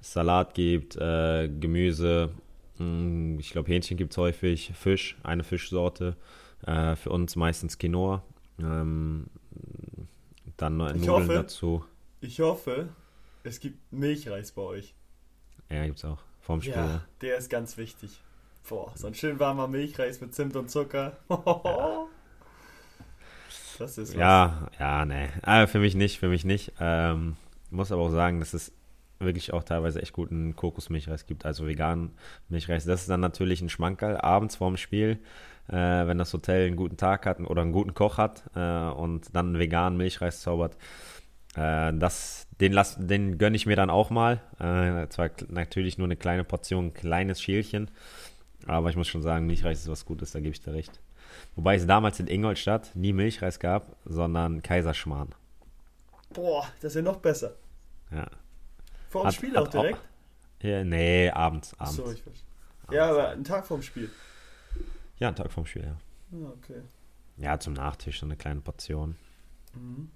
es 0.00 0.12
Salat 0.12 0.55
gibt, 0.55 0.97
äh, 0.97 1.49
Gemüse. 1.49 2.31
Mh, 2.79 2.85
hm, 2.85 3.39
ich 3.39 3.50
glaube, 3.50 3.71
Hähnchen 3.71 3.97
gibt 3.97 4.12
es 4.12 4.19
häufig, 4.19 4.73
Fisch, 4.75 5.17
eine 5.23 5.44
Fischsorte. 5.44 6.17
Äh, 6.67 6.97
für 6.97 7.11
uns 7.11 7.37
meistens 7.37 7.79
Quinoa. 7.79 8.23
Ähm, 8.61 9.27
dann 10.56 10.77
noch 10.77 10.93
Nudeln 10.93 11.09
hoffe, 11.11 11.32
dazu. 11.32 11.84
Ich 12.20 12.41
hoffe, 12.41 12.89
es 13.43 13.58
gibt 13.58 13.93
Milchreis 13.93 14.53
bei 14.53 14.63
euch. 14.63 14.94
Ja, 15.70 15.84
gibt 15.87 15.99
es 15.99 16.05
auch. 16.05 16.19
Vorm 16.41 16.61
Spiel. 16.61 16.75
Ja, 16.75 17.03
der 17.20 17.37
ist 17.39 17.51
ganz 17.51 17.77
wichtig. 17.77 18.20
Boah, 18.69 18.93
so 18.94 19.08
ein 19.08 19.15
schön 19.15 19.41
warmer 19.41 19.67
Milchreis 19.67 20.20
mit 20.20 20.34
Zimt 20.34 20.55
und 20.55 20.70
Zucker. 20.70 21.19
ja. 21.29 22.06
Das 23.82 23.98
ist 23.98 24.10
was. 24.10 24.20
Ja, 24.20 24.69
ja, 24.79 25.05
nee. 25.05 25.29
Ah, 25.43 25.67
für 25.67 25.81
mich 25.81 25.96
nicht, 25.96 26.20
für 26.20 26.29
mich 26.29 26.44
nicht. 26.44 26.72
Ähm, 26.79 27.34
muss 27.70 27.91
aber 27.91 28.03
auch 28.03 28.10
sagen, 28.10 28.39
dass 28.39 28.55
es 28.55 28.72
wirklich 29.19 29.53
auch 29.53 29.65
teilweise 29.65 30.01
echt 30.01 30.12
guten 30.12 30.55
Kokosmilchreis 30.55 31.27
gibt, 31.27 31.44
also 31.44 31.67
veganen 31.67 32.12
Milchreis. 32.48 32.84
Das 32.84 33.01
ist 33.01 33.10
dann 33.10 33.20
natürlich 33.20 33.60
ein 33.60 33.69
Schmankerl 33.69 34.19
abends 34.19 34.55
vorm 34.55 34.77
Spiel, 34.77 35.19
äh, 35.69 35.74
wenn 35.74 36.17
das 36.19 36.32
Hotel 36.32 36.69
einen 36.69 36.77
guten 36.77 36.96
Tag 36.96 37.27
hat 37.27 37.41
oder 37.41 37.62
einen 37.62 37.72
guten 37.72 37.93
Koch 37.93 38.19
hat 38.19 38.44
äh, 38.55 38.60
und 38.60 39.34
dann 39.34 39.46
einen 39.46 39.58
veganen 39.58 39.96
Milchreis 39.96 40.43
zaubert. 40.43 40.77
Äh, 41.56 41.93
das, 41.94 42.46
den, 42.60 42.72
lass, 42.72 42.96
den 43.01 43.36
gönne 43.36 43.56
ich 43.56 43.67
mir 43.67 43.77
dann 43.77 43.91
auch 43.91 44.10
mal. 44.10 44.41
Äh, 44.60 45.08
zwar 45.08 45.31
natürlich 45.48 45.98
nur 45.98 46.06
eine 46.06 46.17
kleine 46.17 46.44
Portion, 46.44 46.86
ein 46.86 46.94
kleines 46.94 47.43
Schälchen, 47.43 47.91
aber 48.69 48.91
ich 48.91 48.96
muss 48.96 49.08
schon 49.08 49.22
sagen, 49.22 49.46
Milchreis 49.46 49.81
ist 49.81 49.91
was 49.91 50.05
Gutes, 50.05 50.31
da 50.31 50.39
gebe 50.39 50.53
ich 50.53 50.60
dir 50.60 50.72
recht. 50.72 51.02
Wobei 51.55 51.77
es 51.77 51.87
damals 51.87 52.19
in 52.19 52.29
Ingolstadt 52.29 52.94
nie 52.94 53.13
Milchreis 53.13 53.59
gab, 53.59 53.97
sondern 54.05 54.63
Kaiserschmarrn. 54.63 55.35
Boah, 56.32 56.67
das 56.81 56.93
ist 56.93 56.97
ja 56.97 57.03
noch 57.03 57.19
besser. 57.19 57.56
Ja. 58.11 58.27
Vor 59.11 59.25
dem 59.25 59.32
Spiel 59.32 59.56
auch 59.56 59.69
direkt? 59.69 59.99
Auch, 59.99 60.65
ja, 60.65 60.85
nee, 60.85 61.29
abends. 61.31 61.75
abends. 61.79 61.97
So, 61.97 62.11
ich 62.11 62.23
verstehe. 62.23 62.47
Ja, 62.91 63.11
aber 63.11 63.29
einen 63.31 63.44
Tag 63.44 63.67
vorm 63.67 63.82
Spiel. 63.82 64.11
Ja, 65.19 65.29
einen 65.29 65.37
Tag 65.37 65.53
vorm 65.53 65.67
Spiel, 65.67 65.85
ja. 65.85 65.97
Ah, 66.32 66.53
okay. 66.56 66.82
Ja, 67.37 67.59
zum 67.59 67.75
Nachtisch 67.75 68.21
so 68.21 68.27
eine 68.27 68.37
kleine 68.37 68.61
Portion. 68.61 69.17
Mhm. 69.75 70.11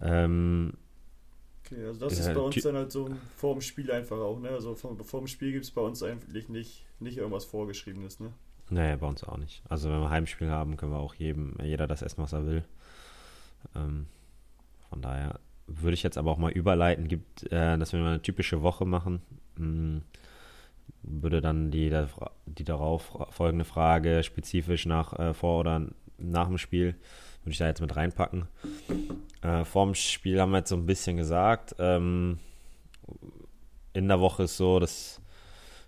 Ähm, 0.00 0.72
okay, 1.64 1.86
also 1.86 2.00
das 2.00 2.14
äh, 2.14 2.20
ist 2.20 2.34
bei 2.34 2.40
uns 2.40 2.62
dann 2.62 2.76
halt 2.76 2.92
so 2.92 3.10
vor 3.36 3.54
dem 3.54 3.60
Spiel 3.60 3.90
einfach 3.92 4.18
auch, 4.18 4.38
ne? 4.38 4.50
Also 4.50 4.74
vor, 4.74 4.96
vor 5.04 5.20
dem 5.20 5.28
Spiel 5.28 5.52
gibt 5.52 5.64
es 5.64 5.70
bei 5.70 5.80
uns 5.80 6.02
eigentlich 6.02 6.48
nicht, 6.48 6.84
nicht 7.00 7.18
irgendwas 7.18 7.44
Vorgeschriebenes, 7.44 8.20
ne? 8.20 8.32
Nee, 8.70 8.96
bei 8.96 9.06
uns 9.06 9.24
auch 9.24 9.36
nicht. 9.36 9.62
Also 9.68 9.90
wenn 9.90 10.00
wir 10.00 10.10
Heimspiel 10.10 10.50
haben, 10.50 10.76
können 10.76 10.92
wir 10.92 10.98
auch 10.98 11.14
jedem, 11.14 11.56
jeder 11.62 11.86
das 11.86 12.02
essen, 12.02 12.22
was 12.22 12.32
er 12.32 12.46
will. 12.46 12.64
Ähm, 13.74 14.06
von 14.88 15.02
daher 15.02 15.40
würde 15.66 15.94
ich 15.94 16.02
jetzt 16.02 16.18
aber 16.18 16.30
auch 16.30 16.38
mal 16.38 16.52
überleiten, 16.52 17.08
gibt, 17.08 17.44
äh, 17.52 17.78
dass 17.78 17.92
wir 17.92 18.00
eine 18.00 18.22
typische 18.22 18.62
Woche 18.62 18.84
machen. 18.84 19.22
Hm, 19.56 20.02
würde 21.02 21.40
dann 21.40 21.70
die, 21.70 21.90
die 22.46 22.64
darauf 22.64 23.26
folgende 23.30 23.64
Frage 23.64 24.22
spezifisch 24.22 24.86
nach 24.86 25.18
äh, 25.18 25.34
vor 25.34 25.60
oder 25.60 25.86
nach 26.18 26.46
dem 26.46 26.58
Spiel, 26.58 26.94
würde 27.42 27.52
ich 27.52 27.58
da 27.58 27.66
jetzt 27.66 27.80
mit 27.80 27.96
reinpacken. 27.96 28.46
Äh, 29.42 29.64
vor 29.64 29.86
dem 29.86 29.94
Spiel 29.94 30.40
haben 30.40 30.52
wir 30.52 30.58
jetzt 30.58 30.68
so 30.68 30.76
ein 30.76 30.86
bisschen 30.86 31.16
gesagt. 31.16 31.74
Ähm, 31.78 32.38
in 33.92 34.08
der 34.08 34.20
Woche 34.20 34.44
ist 34.44 34.56
so, 34.56 34.78
dass 34.78 35.20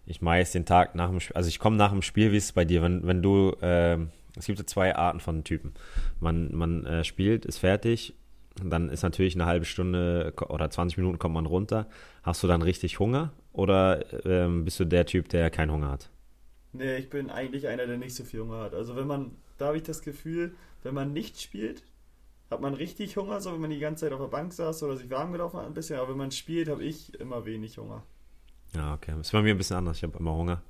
ich 0.06 0.22
meist 0.22 0.54
den 0.54 0.66
Tag 0.66 0.94
nach 0.94 1.10
dem 1.10 1.20
Spiel, 1.20 1.36
also 1.36 1.48
ich 1.48 1.58
komme 1.58 1.76
nach 1.76 1.90
dem 1.90 2.02
Spiel, 2.02 2.32
wie 2.32 2.36
ist 2.36 2.44
es 2.44 2.52
bei 2.52 2.64
dir, 2.64 2.82
wenn, 2.82 3.06
wenn 3.06 3.22
du, 3.22 3.50
äh, 3.60 3.98
es 4.36 4.46
gibt 4.46 4.58
ja 4.58 4.66
zwei 4.66 4.94
Arten 4.94 5.20
von 5.20 5.44
Typen. 5.44 5.74
Man, 6.20 6.54
man 6.54 6.84
äh, 6.86 7.04
spielt, 7.04 7.44
ist 7.44 7.58
fertig, 7.58 8.14
dann 8.62 8.88
ist 8.88 9.02
natürlich 9.02 9.34
eine 9.34 9.46
halbe 9.46 9.64
Stunde 9.64 10.32
oder 10.48 10.70
20 10.70 10.98
Minuten 10.98 11.18
kommt 11.18 11.34
man 11.34 11.46
runter. 11.46 11.88
Hast 12.22 12.42
du 12.42 12.46
dann 12.46 12.62
richtig 12.62 12.98
Hunger 12.98 13.32
oder 13.52 14.04
ähm, 14.24 14.64
bist 14.64 14.78
du 14.78 14.84
der 14.84 15.06
Typ, 15.06 15.28
der 15.28 15.50
keinen 15.50 15.72
Hunger 15.72 15.90
hat? 15.90 16.10
Nee, 16.72 16.96
ich 16.96 17.08
bin 17.08 17.30
eigentlich 17.30 17.68
einer, 17.68 17.86
der 17.86 17.98
nicht 17.98 18.14
so 18.14 18.24
viel 18.24 18.40
Hunger 18.40 18.60
hat. 18.60 18.74
Also 18.74 18.96
wenn 18.96 19.06
man, 19.06 19.32
da 19.58 19.66
habe 19.66 19.76
ich 19.76 19.82
das 19.82 20.02
Gefühl, 20.02 20.54
wenn 20.82 20.94
man 20.94 21.12
nicht 21.12 21.40
spielt, 21.40 21.82
hat 22.50 22.60
man 22.60 22.74
richtig 22.74 23.16
Hunger, 23.16 23.40
so 23.40 23.52
wenn 23.52 23.60
man 23.60 23.70
die 23.70 23.78
ganze 23.78 24.04
Zeit 24.04 24.12
auf 24.12 24.20
der 24.20 24.28
Bank 24.28 24.52
saß 24.52 24.82
oder 24.82 24.96
sich 24.96 25.10
warm 25.10 25.32
gelaufen 25.32 25.58
hat 25.58 25.66
ein 25.66 25.74
bisschen, 25.74 25.98
aber 25.98 26.10
wenn 26.10 26.18
man 26.18 26.30
spielt, 26.30 26.68
habe 26.68 26.84
ich 26.84 27.18
immer 27.18 27.46
wenig 27.46 27.78
Hunger. 27.78 28.04
Ja, 28.74 28.94
okay. 28.94 29.12
Das 29.16 29.26
ist 29.28 29.32
bei 29.32 29.42
mir 29.42 29.54
ein 29.54 29.58
bisschen 29.58 29.76
anders. 29.76 29.98
Ich 29.98 30.02
habe 30.02 30.18
immer 30.18 30.32
Hunger. 30.34 30.62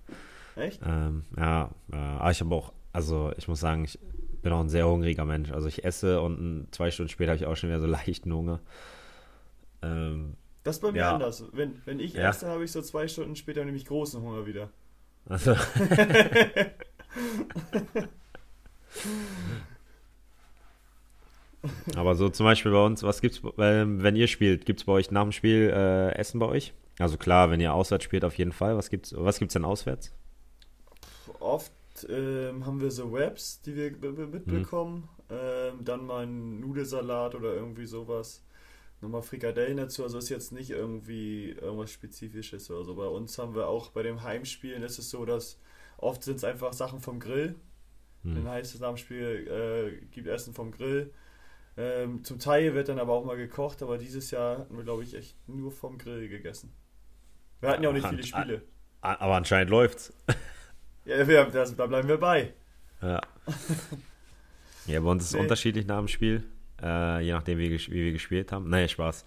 Echt? 0.56 0.80
Ähm, 0.84 1.24
ja, 1.36 1.70
äh, 1.92 1.96
aber 1.96 2.30
ich 2.30 2.40
habe 2.40 2.54
auch, 2.54 2.72
also 2.92 3.32
ich 3.36 3.48
muss 3.48 3.60
sagen, 3.60 3.84
ich 3.84 3.98
bin 4.42 4.52
auch 4.52 4.60
ein 4.60 4.68
sehr 4.68 4.86
hungriger 4.86 5.24
Mensch. 5.24 5.50
Also 5.50 5.66
ich 5.68 5.84
esse 5.84 6.20
und 6.20 6.68
zwei 6.70 6.90
Stunden 6.90 7.10
später 7.10 7.32
habe 7.32 7.38
ich 7.38 7.46
auch 7.46 7.56
schon 7.56 7.70
wieder 7.70 7.80
so 7.80 7.86
leichten 7.90 8.32
Hunger. 8.32 8.60
Ähm, 9.82 10.34
das 10.62 10.76
ist 10.76 10.82
bei 10.82 10.92
mir 10.92 10.98
ja. 10.98 11.14
anders. 11.14 11.44
Wenn, 11.52 11.80
wenn 11.84 11.98
ich 12.00 12.14
ja. 12.14 12.30
esse, 12.30 12.46
habe 12.46 12.64
ich 12.64 12.72
so 12.72 12.80
zwei 12.82 13.08
Stunden 13.08 13.36
später 13.36 13.64
nämlich 13.64 13.86
großen 13.86 14.22
Hunger 14.22 14.46
wieder. 14.46 14.70
Also. 15.26 15.56
Aber 21.96 22.14
so 22.14 22.28
zum 22.28 22.44
Beispiel 22.44 22.72
bei 22.72 22.84
uns, 22.84 23.02
was 23.02 23.22
gibt's, 23.22 23.42
wenn 23.42 24.16
ihr 24.16 24.26
spielt, 24.26 24.66
gibt 24.66 24.80
es 24.80 24.86
bei 24.86 24.92
euch 24.92 25.10
nach 25.10 25.22
dem 25.22 25.32
Spiel 25.32 25.72
äh, 25.74 26.12
Essen 26.14 26.38
bei 26.38 26.46
euch? 26.46 26.74
Also 26.98 27.16
klar, 27.16 27.50
wenn 27.50 27.60
ihr 27.60 27.74
auswärts 27.74 28.04
spielt, 28.04 28.24
auf 28.24 28.38
jeden 28.38 28.52
Fall. 28.52 28.76
Was 28.76 28.90
gibt's, 28.90 29.14
was 29.16 29.38
gibt's 29.38 29.54
denn 29.54 29.64
auswärts? 29.64 30.12
Oft 31.40 31.72
ähm, 32.08 32.66
haben 32.66 32.80
wir 32.80 32.90
so 32.90 33.12
Webs, 33.12 33.60
die 33.62 33.76
wir 33.76 33.90
mitbekommen. 34.26 35.08
Hm. 35.28 35.38
Ähm, 35.38 35.84
dann 35.84 36.06
mal 36.06 36.24
ein 36.24 36.60
Nudelsalat 36.60 37.34
oder 37.34 37.54
irgendwie 37.54 37.86
sowas. 37.86 38.44
Nochmal 39.00 39.22
Frikadellen 39.22 39.76
dazu. 39.76 40.02
Also 40.04 40.18
ist 40.18 40.28
jetzt 40.28 40.52
nicht 40.52 40.70
irgendwie 40.70 41.50
irgendwas 41.50 41.90
Spezifisches 41.90 42.70
oder 42.70 42.84
so. 42.84 42.94
Bei 42.94 43.06
uns 43.06 43.38
haben 43.38 43.54
wir 43.54 43.68
auch 43.68 43.90
bei 43.90 44.02
dem 44.02 44.22
Heimspielen 44.22 44.82
ist 44.82 44.98
es 44.98 45.10
so, 45.10 45.24
dass 45.24 45.58
oft 45.98 46.22
sind 46.22 46.36
es 46.36 46.44
einfach 46.44 46.72
Sachen 46.72 47.00
vom 47.00 47.18
Grill. 47.18 47.56
Hm. 48.22 48.34
Dann 48.36 48.48
heißt 48.48 48.74
es 48.74 48.80
nach 48.80 48.88
dem 48.88 48.96
Spiel, 48.96 49.48
äh, 49.48 50.06
gibt 50.06 50.28
Essen 50.28 50.54
vom 50.54 50.70
Grill. 50.70 51.12
Ähm, 51.76 52.22
zum 52.22 52.38
Teil 52.38 52.74
wird 52.74 52.88
dann 52.88 53.00
aber 53.00 53.14
auch 53.14 53.24
mal 53.24 53.36
gekocht, 53.36 53.82
aber 53.82 53.98
dieses 53.98 54.30
Jahr 54.30 54.58
hatten 54.58 54.76
wir, 54.76 54.84
glaube 54.84 55.02
ich, 55.02 55.14
echt 55.14 55.36
nur 55.48 55.72
vom 55.72 55.98
Grill 55.98 56.28
gegessen. 56.28 56.72
Wir 57.64 57.70
hatten 57.70 57.82
ja 57.82 57.88
auch 57.88 57.94
nicht 57.94 58.06
viele 58.06 58.22
Spiele. 58.22 58.62
Aber 59.00 59.36
anscheinend 59.36 59.70
läuft's. 59.70 60.12
Ja, 61.06 61.28
wir, 61.28 61.44
das, 61.44 61.76
da 61.76 61.86
bleiben 61.86 62.08
wir 62.08 62.16
bei. 62.16 62.54
Ja. 63.02 63.20
ja, 64.86 65.00
bei 65.00 65.10
uns 65.10 65.24
ist 65.24 65.28
es 65.28 65.34
nee. 65.34 65.40
unterschiedlich 65.40 65.86
nach 65.86 65.98
dem 65.98 66.08
Spiel. 66.08 66.44
Äh, 66.82 67.20
je 67.26 67.32
nachdem, 67.32 67.58
wie, 67.58 67.70
wie, 67.70 67.92
wir 67.92 68.12
gespielt 68.12 68.52
haben. 68.52 68.70
Nee, 68.70 68.88
Spaß. 68.88 69.26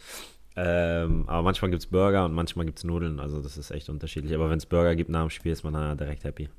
Ähm, 0.55 1.25
aber 1.29 1.43
manchmal 1.43 1.69
gibt 1.69 1.83
es 1.83 1.87
Burger 1.87 2.25
und 2.25 2.33
manchmal 2.33 2.65
gibt 2.65 2.79
es 2.79 2.83
Nudeln. 2.83 3.19
Also 3.19 3.43
das 3.43 3.57
ist 3.57 3.69
echt 3.69 3.89
unterschiedlich. 3.89 4.33
Aber 4.33 4.49
wenn 4.49 4.57
es 4.57 4.65
Burger 4.65 4.95
gibt 4.95 5.11
nach 5.11 5.21
dem 5.21 5.29
Spiel, 5.29 5.51
ist 5.51 5.63
man 5.63 5.73
dann 5.73 5.95
direkt 5.95 6.23
happy. 6.23 6.49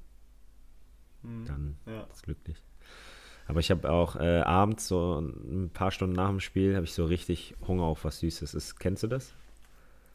Mhm. 1.25 1.44
Dann 1.47 1.76
ja. 1.87 2.06
ist 2.12 2.23
glücklich. 2.23 2.62
Aber 3.49 3.58
ich 3.58 3.73
habe 3.73 3.90
auch 3.90 4.14
äh, 4.14 4.42
abends, 4.42 4.87
so 4.87 5.18
ein 5.18 5.70
paar 5.75 5.90
Stunden 5.90 6.14
nach 6.14 6.28
dem 6.28 6.38
Spiel, 6.38 6.76
habe 6.76 6.85
ich 6.85 6.92
so 6.92 7.06
richtig 7.06 7.56
Hunger 7.66 7.82
auf 7.82 8.04
was 8.04 8.20
Süßes. 8.20 8.54
Ist, 8.54 8.78
kennst 8.78 9.02
du 9.02 9.08
das? 9.08 9.35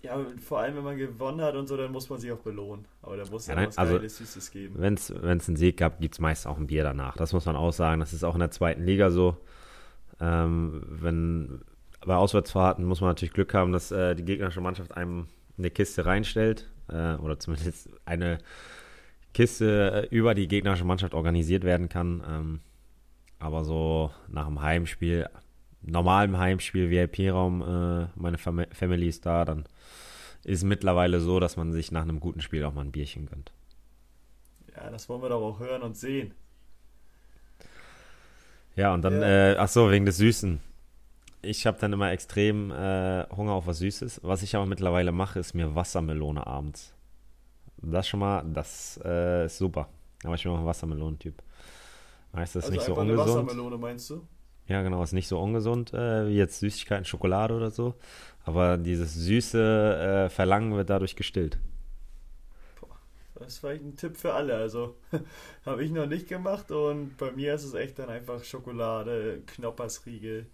Ja, 0.03 0.19
vor 0.45 0.59
allem, 0.59 0.75
wenn 0.75 0.83
man 0.83 0.97
gewonnen 0.97 1.41
hat 1.41 1.55
und 1.55 1.67
so, 1.67 1.77
dann 1.77 1.91
muss 1.91 2.09
man 2.09 2.19
sich 2.19 2.29
auch 2.31 2.39
belohnen. 2.39 2.85
Aber 3.01 3.15
da 3.15 3.23
muss 3.31 3.47
ja, 3.47 3.55
nein, 3.55 3.67
was 3.67 3.77
also, 3.77 3.95
Geiles, 3.95 4.17
Süßes 4.17 4.51
geben. 4.51 4.75
Wenn 4.77 4.95
es 4.95 5.11
einen 5.11 5.55
Sieg 5.55 5.77
gab, 5.77 6.01
gibt 6.01 6.15
es 6.15 6.19
meist 6.19 6.45
auch 6.45 6.57
ein 6.57 6.67
Bier 6.67 6.83
danach. 6.83 7.15
Das 7.15 7.31
muss 7.31 7.45
man 7.45 7.55
auch 7.55 7.71
sagen. 7.71 8.01
Das 8.01 8.11
ist 8.11 8.25
auch 8.25 8.33
in 8.33 8.41
der 8.41 8.51
zweiten 8.51 8.83
Liga 8.83 9.11
so. 9.11 9.37
Ähm, 10.19 10.83
wenn 10.87 11.61
bei 12.05 12.15
Auswärtsfahrten 12.15 12.83
muss 12.83 12.99
man 12.99 13.11
natürlich 13.11 13.33
Glück 13.33 13.53
haben, 13.53 13.71
dass 13.71 13.91
äh, 13.91 14.13
die 14.13 14.25
gegnerische 14.25 14.59
Mannschaft 14.59 14.95
einem 14.95 15.27
eine 15.57 15.69
Kiste 15.71 16.05
reinstellt. 16.05 16.69
Äh, 16.89 17.15
oder 17.15 17.39
zumindest 17.39 17.89
eine 18.03 18.39
Kiste 19.33 20.09
äh, 20.11 20.15
über 20.15 20.33
die 20.35 20.49
gegnerische 20.49 20.83
Mannschaft 20.83 21.13
organisiert 21.13 21.63
werden 21.63 21.87
kann. 21.87 22.21
Ähm, 22.27 22.59
aber 23.39 23.63
so 23.63 24.11
nach 24.27 24.47
dem 24.47 24.61
Heimspiel, 24.61 25.29
normalem 25.83 26.37
Heimspiel, 26.37 26.89
VIP-Raum, 26.89 27.61
äh, 27.61 28.07
meine 28.15 28.37
Fam 28.37 28.65
Family 28.71 29.07
ist 29.07 29.25
da, 29.25 29.45
dann 29.45 29.65
ist 30.43 30.63
mittlerweile 30.63 31.19
so, 31.19 31.39
dass 31.39 31.57
man 31.57 31.71
sich 31.71 31.91
nach 31.91 32.01
einem 32.01 32.19
guten 32.19 32.41
Spiel 32.41 32.63
auch 32.65 32.73
mal 32.73 32.81
ein 32.81 32.91
Bierchen 32.91 33.25
gönnt. 33.27 33.51
Ja, 34.75 34.89
das 34.89 35.07
wollen 35.07 35.21
wir 35.21 35.29
doch 35.29 35.41
auch 35.41 35.59
hören 35.59 35.83
und 35.83 35.95
sehen. 35.95 36.33
Ja, 38.75 38.93
und 38.93 39.03
dann, 39.03 39.21
ja. 39.21 39.51
Äh, 39.51 39.57
ach 39.57 39.67
so, 39.67 39.91
wegen 39.91 40.05
des 40.05 40.17
Süßen. 40.17 40.59
Ich 41.41 41.67
habe 41.67 41.77
dann 41.79 41.93
immer 41.93 42.11
extrem 42.11 42.71
äh, 42.71 43.25
Hunger 43.29 43.53
auf 43.53 43.67
was 43.67 43.79
Süßes. 43.79 44.21
Was 44.23 44.41
ich 44.41 44.55
aber 44.55 44.65
mittlerweile 44.65 45.11
mache, 45.11 45.39
ist 45.39 45.53
mir 45.53 45.75
Wassermelone 45.75 46.47
abends. 46.47 46.93
Das 47.77 48.07
schon 48.07 48.21
mal, 48.21 48.43
das 48.53 48.99
äh, 49.03 49.45
ist 49.45 49.57
super. 49.57 49.89
Aber 50.23 50.35
ich 50.35 50.43
bin 50.43 50.53
auch 50.53 50.59
ein 50.59 50.65
Wassermelonentyp. 50.65 51.43
Heißt 52.33 52.55
das 52.55 52.65
also 52.65 52.73
nicht 52.73 52.85
so 52.85 52.95
ungesund? 52.95 53.27
Wassermelone 53.27 53.77
meinst 53.77 54.09
du? 54.09 54.25
Ja, 54.67 54.81
genau, 54.81 55.03
ist 55.03 55.13
nicht 55.13 55.27
so 55.27 55.39
ungesund 55.39 55.93
äh, 55.93 56.27
wie 56.27 56.35
jetzt 56.35 56.59
Süßigkeiten, 56.59 57.05
Schokolade 57.05 57.53
oder 57.53 57.69
so. 57.69 57.95
Aber 58.45 58.77
dieses 58.77 59.13
süße 59.13 60.25
äh, 60.25 60.29
Verlangen 60.29 60.75
wird 60.75 60.89
dadurch 60.89 61.15
gestillt. 61.15 61.57
Das 63.35 63.53
ist 63.53 63.57
vielleicht 63.59 63.83
ein 63.83 63.95
Tipp 63.95 64.15
für 64.15 64.33
alle. 64.33 64.55
Also 64.55 64.95
habe 65.65 65.83
ich 65.83 65.91
noch 65.91 66.05
nicht 66.05 66.27
gemacht 66.27 66.71
und 66.71 67.17
bei 67.17 67.31
mir 67.31 67.53
ist 67.55 67.63
es 67.63 67.73
echt 67.73 67.99
dann 67.99 68.09
einfach 68.09 68.43
Schokolade, 68.43 69.41
Knoppersriegel. 69.47 70.45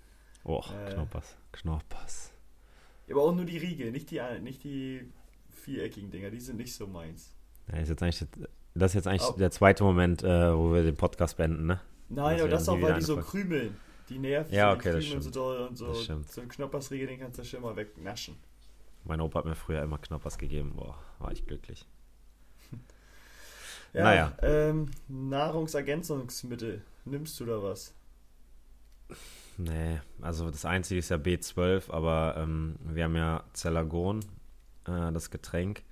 Oh, 0.43 0.63
äh, 0.87 0.93
Knoppers, 0.93 1.35
Knoppers. 1.51 2.31
Aber 3.09 3.23
auch 3.23 3.35
nur 3.35 3.45
die 3.45 3.57
Riegel, 3.57 3.91
nicht 3.91 4.11
die, 4.11 4.21
nicht 4.41 4.63
die 4.63 5.11
viereckigen 5.49 6.11
Dinger, 6.11 6.29
die 6.29 6.39
sind 6.39 6.57
nicht 6.57 6.73
so 6.73 6.87
meins. 6.87 7.35
Ja, 7.71 7.79
ist 7.79 7.89
jetzt 7.89 8.01
eigentlich, 8.01 8.25
das 8.75 8.91
ist 8.91 8.95
jetzt 8.95 9.07
eigentlich 9.07 9.29
oh. 9.29 9.37
der 9.37 9.51
zweite 9.51 9.83
Moment, 9.83 10.23
äh, 10.23 10.55
wo 10.55 10.73
wir 10.73 10.83
den 10.83 10.95
Podcast 10.95 11.37
beenden, 11.37 11.65
ne? 11.65 11.81
Nein, 12.09 12.39
aber 12.39 12.49
das 12.49 12.67
auch, 12.69 12.81
weil 12.81 12.95
die 12.95 13.01
so 13.01 13.17
krümeln. 13.17 13.77
Die 14.09 14.19
nerven 14.19 14.53
ja, 14.53 14.73
okay, 14.73 14.93
das 14.93 15.05
stimmt. 15.05 15.23
so 15.23 15.29
doll 15.29 15.67
und 15.67 15.77
so. 15.77 15.87
Das 15.87 16.03
stimmt. 16.03 16.31
So 16.31 16.41
ein 16.41 16.49
Knoppersriegel, 16.49 17.07
den 17.07 17.19
kannst 17.19 17.39
du 17.39 17.43
schon 17.43 17.61
mal 17.61 17.75
wegnaschen. 17.75 18.35
Mein 19.03 19.21
Opa 19.21 19.39
hat 19.39 19.45
mir 19.45 19.55
früher 19.55 19.81
immer 19.81 19.97
Knoppers 19.97 20.37
gegeben. 20.37 20.73
Boah, 20.75 20.97
war 21.19 21.31
ich 21.31 21.45
glücklich. 21.45 21.85
ja, 23.93 24.03
naja. 24.03 24.37
Ähm, 24.41 24.87
Nahrungsergänzungsmittel. 25.07 26.81
Nimmst 27.05 27.39
du 27.39 27.45
da 27.45 27.61
was? 27.63 27.93
Nee, 29.57 29.99
also 30.21 30.49
das 30.51 30.65
Einzige 30.65 30.99
ist 30.99 31.09
ja 31.09 31.17
B12, 31.17 31.91
aber 31.91 32.35
ähm, 32.37 32.75
wir 32.81 33.05
haben 33.05 33.15
ja 33.15 33.43
Zellagon, 33.53 34.21
äh, 34.85 35.11
das 35.11 35.31
Getränk. 35.31 35.83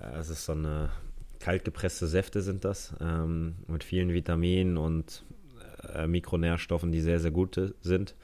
Äh, 0.00 0.16
es 0.16 0.30
ist 0.30 0.44
so 0.44 0.52
eine 0.52 0.90
kaltgepresste 1.38 2.06
Säfte 2.06 2.42
sind 2.42 2.64
das, 2.64 2.94
ähm, 3.00 3.56
mit 3.68 3.84
vielen 3.84 4.12
Vitaminen 4.12 4.76
und 4.78 5.24
äh, 5.94 6.06
Mikronährstoffen, 6.06 6.92
die 6.92 7.00
sehr, 7.00 7.20
sehr 7.20 7.30
gut 7.30 7.60
sind. 7.80 8.14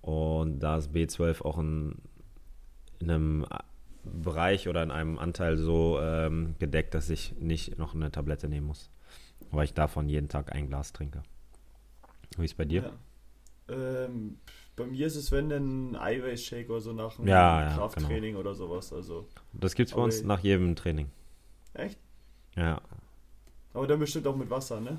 Und 0.00 0.60
da 0.60 0.76
ist 0.76 0.92
B12 0.92 1.42
auch 1.42 1.58
in, 1.58 1.96
in 3.00 3.10
einem 3.10 3.46
Bereich 4.04 4.68
oder 4.68 4.82
in 4.82 4.90
einem 4.90 5.18
Anteil 5.18 5.56
so 5.56 5.98
ähm, 6.00 6.54
gedeckt, 6.58 6.94
dass 6.94 7.10
ich 7.10 7.34
nicht 7.38 7.78
noch 7.78 7.94
eine 7.94 8.10
Tablette 8.10 8.48
nehmen 8.48 8.68
muss. 8.68 8.90
Weil 9.50 9.64
ich 9.64 9.74
davon 9.74 10.08
jeden 10.08 10.28
Tag 10.28 10.52
ein 10.52 10.68
Glas 10.68 10.92
trinke. 10.92 11.22
Wie 12.36 12.44
ist 12.44 12.52
es 12.52 12.56
bei 12.56 12.64
dir? 12.64 12.92
Ja. 13.68 14.04
Ähm, 14.04 14.38
bei 14.76 14.86
mir 14.86 15.06
ist 15.06 15.16
es, 15.16 15.32
wenn 15.32 15.50
ein 15.50 15.96
Eiweißshake 15.96 16.70
oder 16.70 16.80
so 16.80 16.92
nach 16.92 17.18
einem 17.18 17.28
ja, 17.28 17.62
ja, 17.62 17.74
Krafttraining 17.74 18.32
genau. 18.32 18.40
oder 18.40 18.54
sowas. 18.54 18.92
Also, 18.92 19.26
das 19.52 19.74
gibt 19.74 19.88
es 19.88 19.96
bei 19.96 20.02
uns 20.02 20.22
nach 20.22 20.40
jedem 20.40 20.76
Training. 20.76 21.10
Echt? 21.72 21.98
Ja. 22.54 22.80
Aber 23.72 23.86
dann 23.86 23.98
bestimmt 23.98 24.26
auch 24.26 24.36
mit 24.36 24.50
Wasser, 24.50 24.80
ne? 24.80 24.98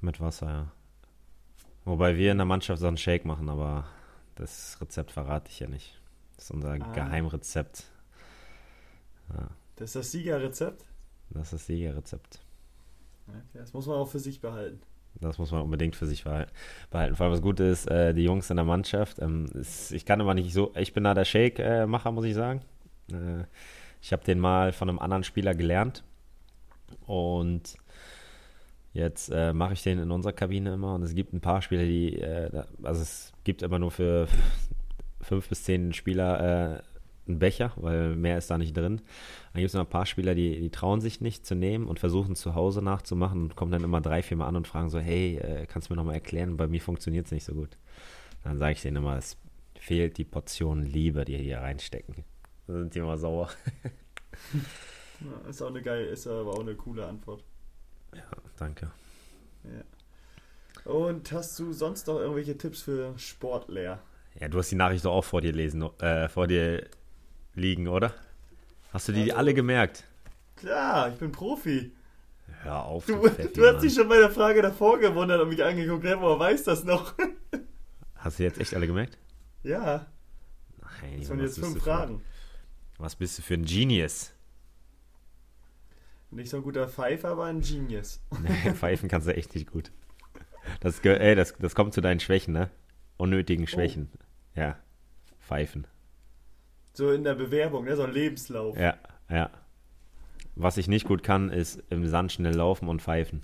Mit 0.00 0.20
Wasser, 0.20 0.48
ja. 0.48 0.72
Wobei 1.84 2.16
wir 2.16 2.30
in 2.30 2.38
der 2.38 2.46
Mannschaft 2.46 2.80
so 2.80 2.86
einen 2.86 2.96
Shake 2.96 3.24
machen, 3.24 3.48
aber 3.48 3.86
das 4.36 4.78
Rezept 4.80 5.10
verrate 5.10 5.50
ich 5.50 5.60
ja 5.60 5.68
nicht. 5.68 6.00
Das 6.36 6.46
ist 6.46 6.50
unser 6.52 6.72
ah. 6.72 6.92
Geheimrezept. 6.92 7.84
Ja. 9.30 9.48
Das 9.76 9.90
ist 9.90 9.96
das 9.96 10.12
Siegerrezept? 10.12 10.84
Das 11.30 11.44
ist 11.44 11.52
das 11.52 11.66
Siegerrezept. 11.66 12.40
Okay, 13.28 13.58
das 13.58 13.72
muss 13.72 13.86
man 13.86 13.96
auch 13.96 14.08
für 14.08 14.18
sich 14.18 14.40
behalten. 14.40 14.80
Das 15.20 15.38
muss 15.38 15.52
man 15.52 15.62
unbedingt 15.62 15.94
für 15.94 16.06
sich 16.06 16.24
behalten. 16.24 16.50
Vor 16.90 17.00
allem, 17.00 17.16
was 17.18 17.42
gut 17.42 17.60
ist, 17.60 17.86
äh, 17.86 18.14
die 18.14 18.24
Jungs 18.24 18.50
in 18.50 18.56
der 18.56 18.64
Mannschaft, 18.64 19.18
ähm, 19.20 19.46
ist, 19.54 19.92
ich 19.92 20.06
kann 20.06 20.20
immer 20.20 20.34
nicht 20.34 20.52
so, 20.52 20.72
ich 20.74 20.92
bin 20.92 21.04
da 21.04 21.14
der 21.14 21.24
Shake-Macher, 21.24 22.12
muss 22.12 22.24
ich 22.24 22.34
sagen. 22.34 22.62
Äh, 23.12 23.44
ich 24.00 24.12
habe 24.12 24.24
den 24.24 24.40
mal 24.40 24.72
von 24.72 24.88
einem 24.88 24.98
anderen 24.98 25.22
Spieler 25.22 25.54
gelernt 25.54 26.02
und 27.06 27.76
Jetzt 28.94 29.30
äh, 29.30 29.52
mache 29.52 29.72
ich 29.72 29.82
den 29.82 29.98
in 29.98 30.10
unserer 30.10 30.32
Kabine 30.32 30.74
immer 30.74 30.94
und 30.94 31.02
es 31.02 31.14
gibt 31.14 31.32
ein 31.32 31.40
paar 31.40 31.62
Spieler, 31.62 31.84
die, 31.84 32.18
äh, 32.18 32.64
also 32.82 33.00
es 33.00 33.32
gibt 33.44 33.62
immer 33.62 33.78
nur 33.78 33.90
für 33.90 34.28
fünf 35.22 35.48
bis 35.48 35.64
zehn 35.64 35.92
Spieler 35.94 36.76
äh, 36.76 36.82
einen 37.26 37.38
Becher, 37.38 37.72
weil 37.76 38.16
mehr 38.16 38.36
ist 38.36 38.50
da 38.50 38.58
nicht 38.58 38.76
drin. 38.76 39.00
Dann 39.52 39.60
gibt 39.60 39.68
es 39.68 39.74
noch 39.74 39.82
ein 39.82 39.90
paar 39.90 40.06
Spieler, 40.06 40.34
die, 40.34 40.60
die 40.60 40.70
trauen 40.70 41.00
sich 41.00 41.20
nicht 41.20 41.46
zu 41.46 41.54
nehmen 41.54 41.86
und 41.86 42.00
versuchen 42.00 42.34
zu 42.34 42.54
Hause 42.54 42.82
nachzumachen 42.82 43.42
und 43.42 43.56
kommen 43.56 43.72
dann 43.72 43.84
immer 43.84 44.00
drei, 44.00 44.22
vier 44.22 44.36
Mal 44.36 44.48
an 44.48 44.56
und 44.56 44.66
fragen 44.66 44.90
so, 44.90 44.98
hey, 44.98 45.36
äh, 45.36 45.66
kannst 45.66 45.88
du 45.88 45.94
mir 45.94 45.96
nochmal 45.96 46.16
erklären, 46.16 46.56
bei 46.56 46.66
mir 46.66 46.80
funktioniert 46.80 47.26
es 47.26 47.32
nicht 47.32 47.44
so 47.44 47.54
gut. 47.54 47.78
Dann 48.44 48.58
sage 48.58 48.72
ich 48.72 48.82
denen 48.82 48.98
immer, 48.98 49.16
es 49.16 49.38
fehlt 49.78 50.18
die 50.18 50.24
Portion 50.24 50.84
Liebe, 50.84 51.24
die 51.24 51.36
hier 51.38 51.58
reinstecken. 51.58 52.24
Dann 52.66 52.76
sind 52.76 52.94
die 52.94 52.98
immer 52.98 53.16
sauer. 53.16 53.48
Ist 55.48 55.62
auch 55.62 55.68
eine 55.68 55.82
geile, 55.82 56.06
ist 56.06 56.26
aber 56.26 56.50
auch 56.50 56.60
eine 56.60 56.74
coole 56.74 57.06
Antwort. 57.06 57.44
Ja, 58.14 58.22
danke. 58.58 58.90
Ja. 59.64 60.90
Und 60.92 61.30
hast 61.32 61.58
du 61.58 61.72
sonst 61.72 62.06
noch 62.06 62.18
irgendwelche 62.18 62.56
Tipps 62.58 62.82
für 62.82 63.16
Sportler? 63.18 64.00
Ja, 64.38 64.48
du 64.48 64.58
hast 64.58 64.70
die 64.70 64.76
Nachricht 64.76 65.04
doch 65.04 65.12
auch 65.12 65.24
vor 65.24 65.40
dir 65.40 65.52
lesen, 65.52 65.82
äh, 66.00 66.28
vor 66.28 66.46
dir 66.46 66.86
liegen, 67.54 67.86
oder? 67.88 68.12
Hast 68.92 69.08
du 69.08 69.12
die 69.12 69.22
Also- 69.24 69.36
alle 69.36 69.54
gemerkt? 69.54 70.04
Klar, 70.56 71.08
ich 71.10 71.16
bin 71.16 71.32
Profi. 71.32 71.92
Hör 72.62 72.84
auf. 72.84 73.06
Du, 73.06 73.14
du 73.28 73.66
hast 73.66 73.82
dich 73.82 73.94
schon 73.94 74.08
bei 74.08 74.18
der 74.18 74.30
Frage 74.30 74.62
davor 74.62 74.98
gewundert 74.98 75.40
und 75.40 75.48
mich 75.48 75.62
angeguckt, 75.64 76.04
hey, 76.04 76.16
woher 76.20 76.38
weiß 76.38 76.64
das 76.64 76.84
noch? 76.84 77.14
Hast 78.16 78.38
du 78.38 78.44
jetzt 78.44 78.58
echt 78.60 78.74
alle 78.74 78.86
gemerkt? 78.86 79.18
ja, 79.64 80.06
Nein, 81.00 81.18
das 81.20 81.28
waren 81.30 81.40
jetzt 81.40 81.58
fünf 81.58 81.74
du 81.74 81.78
für- 81.80 81.84
Fragen. 81.84 82.22
Was 82.98 83.16
bist 83.16 83.38
du 83.38 83.42
für 83.42 83.54
ein 83.54 83.64
Genius? 83.64 84.32
Nicht 86.32 86.50
so 86.50 86.56
ein 86.56 86.62
guter 86.62 86.88
Pfeifer, 86.88 87.28
aber 87.28 87.44
ein 87.44 87.60
Genius. 87.60 88.20
Nee, 88.42 88.72
pfeifen 88.72 89.08
kannst 89.08 89.28
du 89.28 89.34
echt 89.36 89.54
nicht 89.54 89.70
gut. 89.70 89.92
Das, 90.80 91.00
ey, 91.00 91.34
das, 91.34 91.54
das 91.58 91.74
kommt 91.74 91.92
zu 91.92 92.00
deinen 92.00 92.20
Schwächen, 92.20 92.54
ne? 92.54 92.70
Unnötigen 93.18 93.66
Schwächen. 93.66 94.10
Ja. 94.54 94.76
Pfeifen. 95.40 95.86
So 96.94 97.10
in 97.12 97.24
der 97.24 97.34
Bewerbung, 97.34 97.84
ne? 97.84 97.96
so 97.96 98.02
ein 98.02 98.12
Lebenslauf. 98.12 98.76
Ja, 98.78 98.96
ja. 99.28 99.50
Was 100.54 100.76
ich 100.76 100.88
nicht 100.88 101.06
gut 101.06 101.22
kann, 101.22 101.50
ist 101.50 101.82
im 101.90 102.06
Sand 102.06 102.32
schnell 102.32 102.54
laufen 102.54 102.88
und 102.88 103.02
pfeifen. 103.02 103.42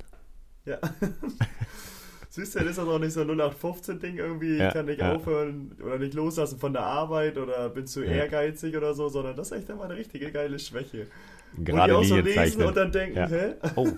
Ja. 0.65 0.79
Siehst 2.31 2.55
du, 2.55 2.59
das 2.61 2.69
ist 2.71 2.79
das 2.79 2.87
auch 2.87 2.99
nicht 2.99 3.13
so 3.13 3.23
ein 3.23 3.31
0815-Ding 3.31 4.17
irgendwie, 4.19 4.59
Ja, 4.59 4.69
ich 4.69 4.75
kann 4.75 4.87
nicht 4.87 5.01
ja. 5.01 5.15
aufhören 5.15 5.73
oder 5.83 5.99
nicht 5.99 6.15
loslassen 6.15 6.59
von 6.59 6.73
der 6.75 6.83
Arbeit 6.83 7.39
oder 7.39 7.69
bin 7.71 7.87
zu 7.87 8.05
Ja. 8.05 8.13
ehrgeizig 8.13 8.77
oder 8.77 8.95
so, 8.95 9.09
sondern 9.09 9.35
das 9.37 9.51
ist 9.51 9.59
echt 9.59 9.69
immer 9.71 9.85
eine 9.85 9.97
richtige 9.97 10.31
geile 10.31 10.59
Schwäche. 10.59 11.07
Gerade 11.57 11.95
Wo 11.95 12.01
die 12.01 12.05
auch 12.07 12.09
so 12.09 12.17
Linien 12.17 12.25
lesen 12.27 12.37
zeichnen. 12.39 12.67
und 12.69 12.77
dann 12.77 12.93
denken, 12.93 13.17
Ja. 13.17 13.27
hä? 13.29 13.55
Oh, 13.77 13.89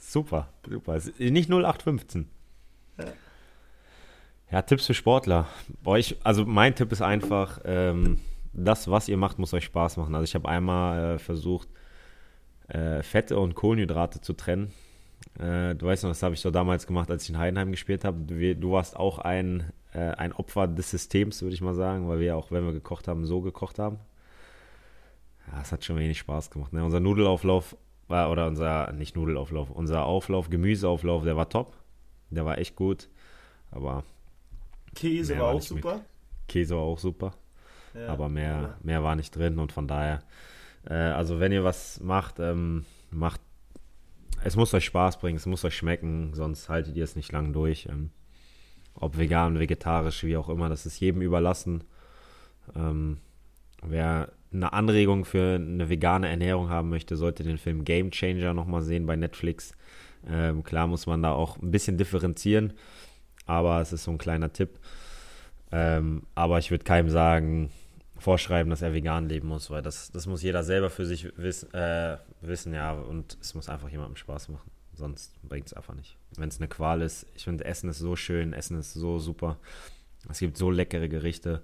super, 0.00 0.48
super. 0.68 0.98
Nicht 1.18 1.48
0815. 1.50 2.28
Ja. 2.98 3.04
Ja, 4.50 4.62
Tipps 4.62 4.86
für 4.86 4.94
Sportler. 4.94 5.48
Bei 5.82 5.92
euch, 5.92 6.16
also 6.22 6.44
mein 6.44 6.74
Tipp 6.74 6.92
ist 6.92 7.02
einfach, 7.02 7.60
ähm, 7.64 8.18
das, 8.52 8.88
was 8.88 9.08
ihr 9.08 9.16
macht, 9.16 9.38
muss 9.38 9.52
euch 9.52 9.64
Spaß 9.64 9.96
machen. 9.96 10.14
Also 10.14 10.24
ich 10.24 10.34
habe 10.34 10.48
einmal 10.48 11.16
äh, 11.16 11.18
versucht, 11.18 11.68
äh, 12.68 13.02
Fette 13.02 13.38
und 13.38 13.54
Kohlenhydrate 13.54 14.20
zu 14.20 14.32
trennen. 14.34 14.72
Äh, 15.38 15.74
du 15.74 15.86
weißt 15.86 16.04
noch, 16.04 16.10
das 16.10 16.22
habe 16.22 16.34
ich 16.34 16.40
so 16.40 16.50
damals 16.50 16.86
gemacht, 16.86 17.10
als 17.10 17.24
ich 17.24 17.30
in 17.30 17.38
Heidenheim 17.38 17.70
gespielt 17.72 18.04
habe. 18.04 18.18
Du, 18.20 18.54
du 18.54 18.72
warst 18.72 18.96
auch 18.96 19.18
ein, 19.18 19.72
äh, 19.92 19.98
ein 20.12 20.32
Opfer 20.32 20.68
des 20.68 20.90
Systems, 20.90 21.42
würde 21.42 21.54
ich 21.54 21.60
mal 21.60 21.74
sagen, 21.74 22.08
weil 22.08 22.20
wir 22.20 22.36
auch, 22.36 22.50
wenn 22.52 22.64
wir 22.64 22.72
gekocht 22.72 23.08
haben, 23.08 23.26
so 23.26 23.40
gekocht 23.40 23.78
haben. 23.80 23.98
Ja, 25.50 25.60
es 25.62 25.72
hat 25.72 25.84
schon 25.84 25.96
wenig 25.96 26.18
Spaß 26.18 26.50
gemacht. 26.50 26.72
Ne? 26.72 26.84
Unser 26.84 27.00
Nudelauflauf 27.00 27.76
war, 28.08 28.30
oder 28.30 28.46
unser, 28.46 28.92
nicht 28.92 29.16
Nudelauflauf, 29.16 29.70
unser 29.70 30.04
Auflauf, 30.04 30.50
Gemüseauflauf, 30.50 31.24
der 31.24 31.36
war 31.36 31.48
top. 31.48 31.72
Der 32.30 32.44
war 32.44 32.58
echt 32.58 32.76
gut. 32.76 33.08
Aber 33.70 34.04
Käse 34.94 35.38
war 35.38 35.46
war 35.46 35.54
auch 35.54 35.62
super. 35.62 36.00
Käse 36.48 36.76
war 36.76 36.82
auch 36.82 36.98
super. 36.98 37.34
Ja. 37.94 38.08
aber 38.08 38.28
mehr, 38.28 38.76
mehr 38.82 39.02
war 39.02 39.16
nicht 39.16 39.34
drin 39.34 39.58
und 39.58 39.72
von 39.72 39.88
daher, 39.88 40.22
äh, 40.86 40.94
also 40.94 41.40
wenn 41.40 41.52
ihr 41.52 41.64
was 41.64 42.00
macht, 42.00 42.38
ähm, 42.40 42.84
macht, 43.10 43.40
es 44.44 44.54
muss 44.54 44.74
euch 44.74 44.84
Spaß 44.84 45.18
bringen, 45.18 45.36
es 45.36 45.46
muss 45.46 45.64
euch 45.64 45.76
schmecken, 45.76 46.34
sonst 46.34 46.68
haltet 46.68 46.96
ihr 46.96 47.04
es 47.04 47.16
nicht 47.16 47.32
lang 47.32 47.52
durch. 47.52 47.86
Ähm, 47.90 48.10
ob 48.94 49.18
vegan, 49.18 49.58
vegetarisch, 49.58 50.24
wie 50.24 50.36
auch 50.36 50.48
immer, 50.48 50.68
das 50.68 50.86
ist 50.86 51.00
jedem 51.00 51.22
überlassen. 51.22 51.84
Ähm, 52.74 53.18
wer 53.88 54.32
eine 54.52 54.72
Anregung 54.72 55.24
für 55.24 55.56
eine 55.56 55.88
vegane 55.88 56.28
Ernährung 56.28 56.70
haben 56.70 56.88
möchte, 56.88 57.16
sollte 57.16 57.42
den 57.42 57.58
Film 57.58 57.84
Game 57.84 58.10
Changer 58.10 58.54
nochmal 58.54 58.82
sehen 58.82 59.06
bei 59.06 59.16
Netflix. 59.16 59.72
Ähm, 60.28 60.64
klar 60.64 60.86
muss 60.86 61.06
man 61.06 61.22
da 61.22 61.32
auch 61.32 61.58
ein 61.58 61.70
bisschen 61.70 61.98
differenzieren, 61.98 62.72
aber 63.44 63.80
es 63.80 63.92
ist 63.92 64.04
so 64.04 64.10
ein 64.10 64.18
kleiner 64.18 64.52
Tipp. 64.52 64.78
Ähm, 65.72 66.22
aber 66.34 66.58
ich 66.58 66.70
würde 66.70 66.84
keinem 66.84 67.10
sagen, 67.10 67.70
vorschreiben, 68.18 68.70
dass 68.70 68.82
er 68.82 68.94
vegan 68.94 69.28
leben 69.28 69.48
muss, 69.48 69.70
weil 69.70 69.82
das, 69.82 70.10
das 70.10 70.26
muss 70.26 70.42
jeder 70.42 70.62
selber 70.62 70.90
für 70.90 71.04
sich 71.04 71.36
wiss, 71.36 71.64
äh, 71.74 72.16
wissen, 72.40 72.72
ja, 72.72 72.92
und 72.92 73.36
es 73.40 73.54
muss 73.54 73.68
einfach 73.68 73.88
jemandem 73.88 74.16
Spaß 74.16 74.48
machen. 74.48 74.70
Sonst 74.94 75.34
bringt 75.42 75.66
es 75.66 75.74
einfach 75.74 75.94
nicht. 75.94 76.16
Wenn 76.36 76.48
es 76.48 76.58
eine 76.58 76.68
Qual 76.68 77.02
ist, 77.02 77.26
ich 77.34 77.44
finde, 77.44 77.66
Essen 77.66 77.90
ist 77.90 77.98
so 77.98 78.16
schön, 78.16 78.54
Essen 78.54 78.78
ist 78.78 78.94
so 78.94 79.18
super. 79.18 79.58
Es 80.30 80.38
gibt 80.38 80.56
so 80.56 80.70
leckere 80.70 81.08
Gerichte. 81.08 81.62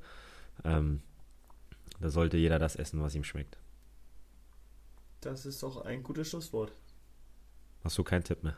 Ähm, 0.64 1.00
da 2.02 2.10
sollte 2.10 2.36
jeder 2.36 2.58
das 2.58 2.74
essen, 2.74 3.00
was 3.00 3.14
ihm 3.14 3.22
schmeckt. 3.22 3.56
Das 5.20 5.46
ist 5.46 5.62
doch 5.62 5.84
ein 5.84 6.02
gutes 6.02 6.28
Schlusswort. 6.28 6.72
Hast 7.84 7.96
du 7.96 8.02
keinen 8.02 8.24
Tipp 8.24 8.42
mehr? 8.42 8.56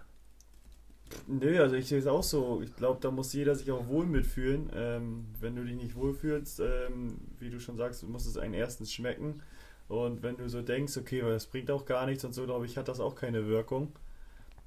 Nö, 1.27 1.61
also 1.61 1.77
ich 1.77 1.87
sehe 1.87 1.99
es 1.99 2.07
auch 2.07 2.23
so. 2.23 2.63
Ich 2.63 2.75
glaube, 2.75 3.01
da 3.03 3.11
muss 3.11 3.35
jeder 3.35 3.55
sich 3.55 3.71
auch 3.71 3.87
wohl 3.87 4.07
mitfühlen. 4.07 4.71
Ähm, 4.75 5.27
wenn 5.41 5.57
du 5.57 5.63
dich 5.63 5.77
nicht 5.77 5.95
wohlfühlst, 5.95 6.61
ähm, 6.61 7.19
wie 7.39 7.51
du 7.51 7.61
schon 7.61 7.77
sagst, 7.77 8.03
muss 8.05 8.25
es 8.25 8.39
einen 8.39 8.55
erstens 8.55 8.91
schmecken. 8.91 9.43
Und 9.89 10.23
wenn 10.23 10.39
du 10.39 10.49
so 10.49 10.63
denkst, 10.63 10.97
okay, 10.97 11.23
weil 11.23 11.33
das 11.33 11.47
bringt 11.47 11.71
auch 11.71 11.85
gar 11.85 12.07
nichts 12.07 12.25
und 12.25 12.33
so, 12.33 12.47
glaube 12.47 12.65
ich, 12.65 12.79
hat 12.79 12.89
das 12.89 12.99
auch 12.99 13.15
keine 13.15 13.47
Wirkung. 13.47 13.93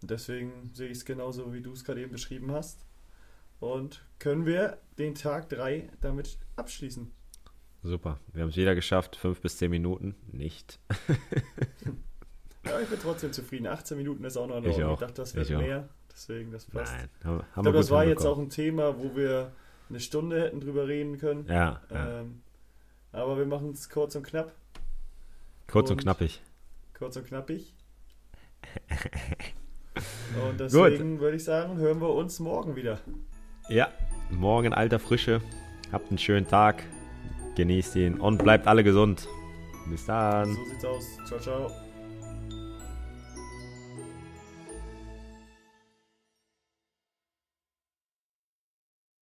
Deswegen 0.04 0.70
sehe 0.74 0.90
ich 0.90 1.00
es 1.00 1.06
genauso, 1.06 1.52
wie 1.52 1.62
du 1.62 1.72
es 1.72 1.84
gerade 1.84 2.02
eben 2.02 2.12
beschrieben 2.12 2.52
hast. 2.52 2.86
Und 3.60 4.06
können 4.20 4.46
wir 4.46 4.78
den 5.00 5.16
Tag 5.16 5.50
3 5.50 5.90
damit 6.02 6.38
abschließen. 6.56 7.12
Super. 7.84 8.20
Wir 8.34 8.42
haben 8.44 8.50
es 8.50 8.58
wieder 8.58 8.76
geschafft. 8.76 9.16
Fünf 9.16 9.42
bis 9.42 9.58
zehn 9.58 9.72
Minuten. 9.72 10.16
Nicht. 10.32 10.80
Ja, 12.66 12.82
ich 12.82 12.90
bin 12.90 13.00
trotzdem 13.02 13.32
zufrieden. 13.32 13.66
18 13.66 13.96
Minuten 13.98 14.26
ist 14.26 14.36
auch 14.36 14.46
noch 14.48 14.58
in 14.58 14.66
Ich 14.66 14.72
Ordnung. 14.72 14.94
Ich, 14.96 15.00
dachte, 15.00 15.14
das 15.14 15.34
Ich 15.34 15.56
auch. 15.56 15.62
mehr. 15.62 15.88
Deswegen, 16.12 16.52
das 16.52 16.66
passt. 16.66 16.92
Nein. 16.92 17.10
Haben, 17.24 17.40
ich 17.40 17.56
haben 17.56 17.64
glaube, 17.64 17.78
das 17.78 17.90
war 17.92 18.04
jetzt 18.04 18.26
auch 18.26 18.38
ein 18.38 18.50
Thema, 18.50 19.00
wo 19.00 19.16
wir 19.16 19.54
eine 19.88 20.02
Stunde 20.02 20.42
hätten 20.42 20.60
drüber 20.60 20.86
reden 20.86 21.18
können. 21.18 21.46
Ja, 21.48 21.80
ja. 21.90 22.20
Ähm, 22.20 22.42
aber 23.14 23.38
wir 23.38 23.46
machen 23.46 23.72
es 23.72 23.90
kurz 23.90 24.16
und 24.18 24.24
knapp. 24.24 24.52
kurz 25.68 25.90
und 25.90 25.96
und- 25.96 26.02
knappig. 26.04 26.42
Kurz 26.94 27.16
und 27.16 27.26
knappig. 27.26 27.74
Und 30.50 30.60
deswegen 30.60 31.20
würde 31.22 31.38
ich 31.38 31.44
sagen, 31.46 31.78
hören 31.78 32.02
wir 32.02 32.10
uns 32.14 32.40
morgen 32.40 32.76
wieder. 32.76 33.00
Ja, 33.70 33.88
morgen 34.30 34.68
in 34.68 34.74
alter 34.74 35.00
Frische. 35.00 35.42
Habt 35.92 36.10
einen 36.10 36.18
schönen 36.18 36.48
Tag. 36.48 36.84
Genießt 37.58 37.96
ihn 37.96 38.20
und 38.20 38.38
bleibt 38.38 38.68
alle 38.68 38.84
gesund. 38.84 39.28
Bis 39.90 40.06
dann. 40.06 40.54
So 40.54 40.64
sieht's 40.66 40.86
aus. 40.86 41.18
Ciao, 41.26 41.40
ciao. 41.40 41.87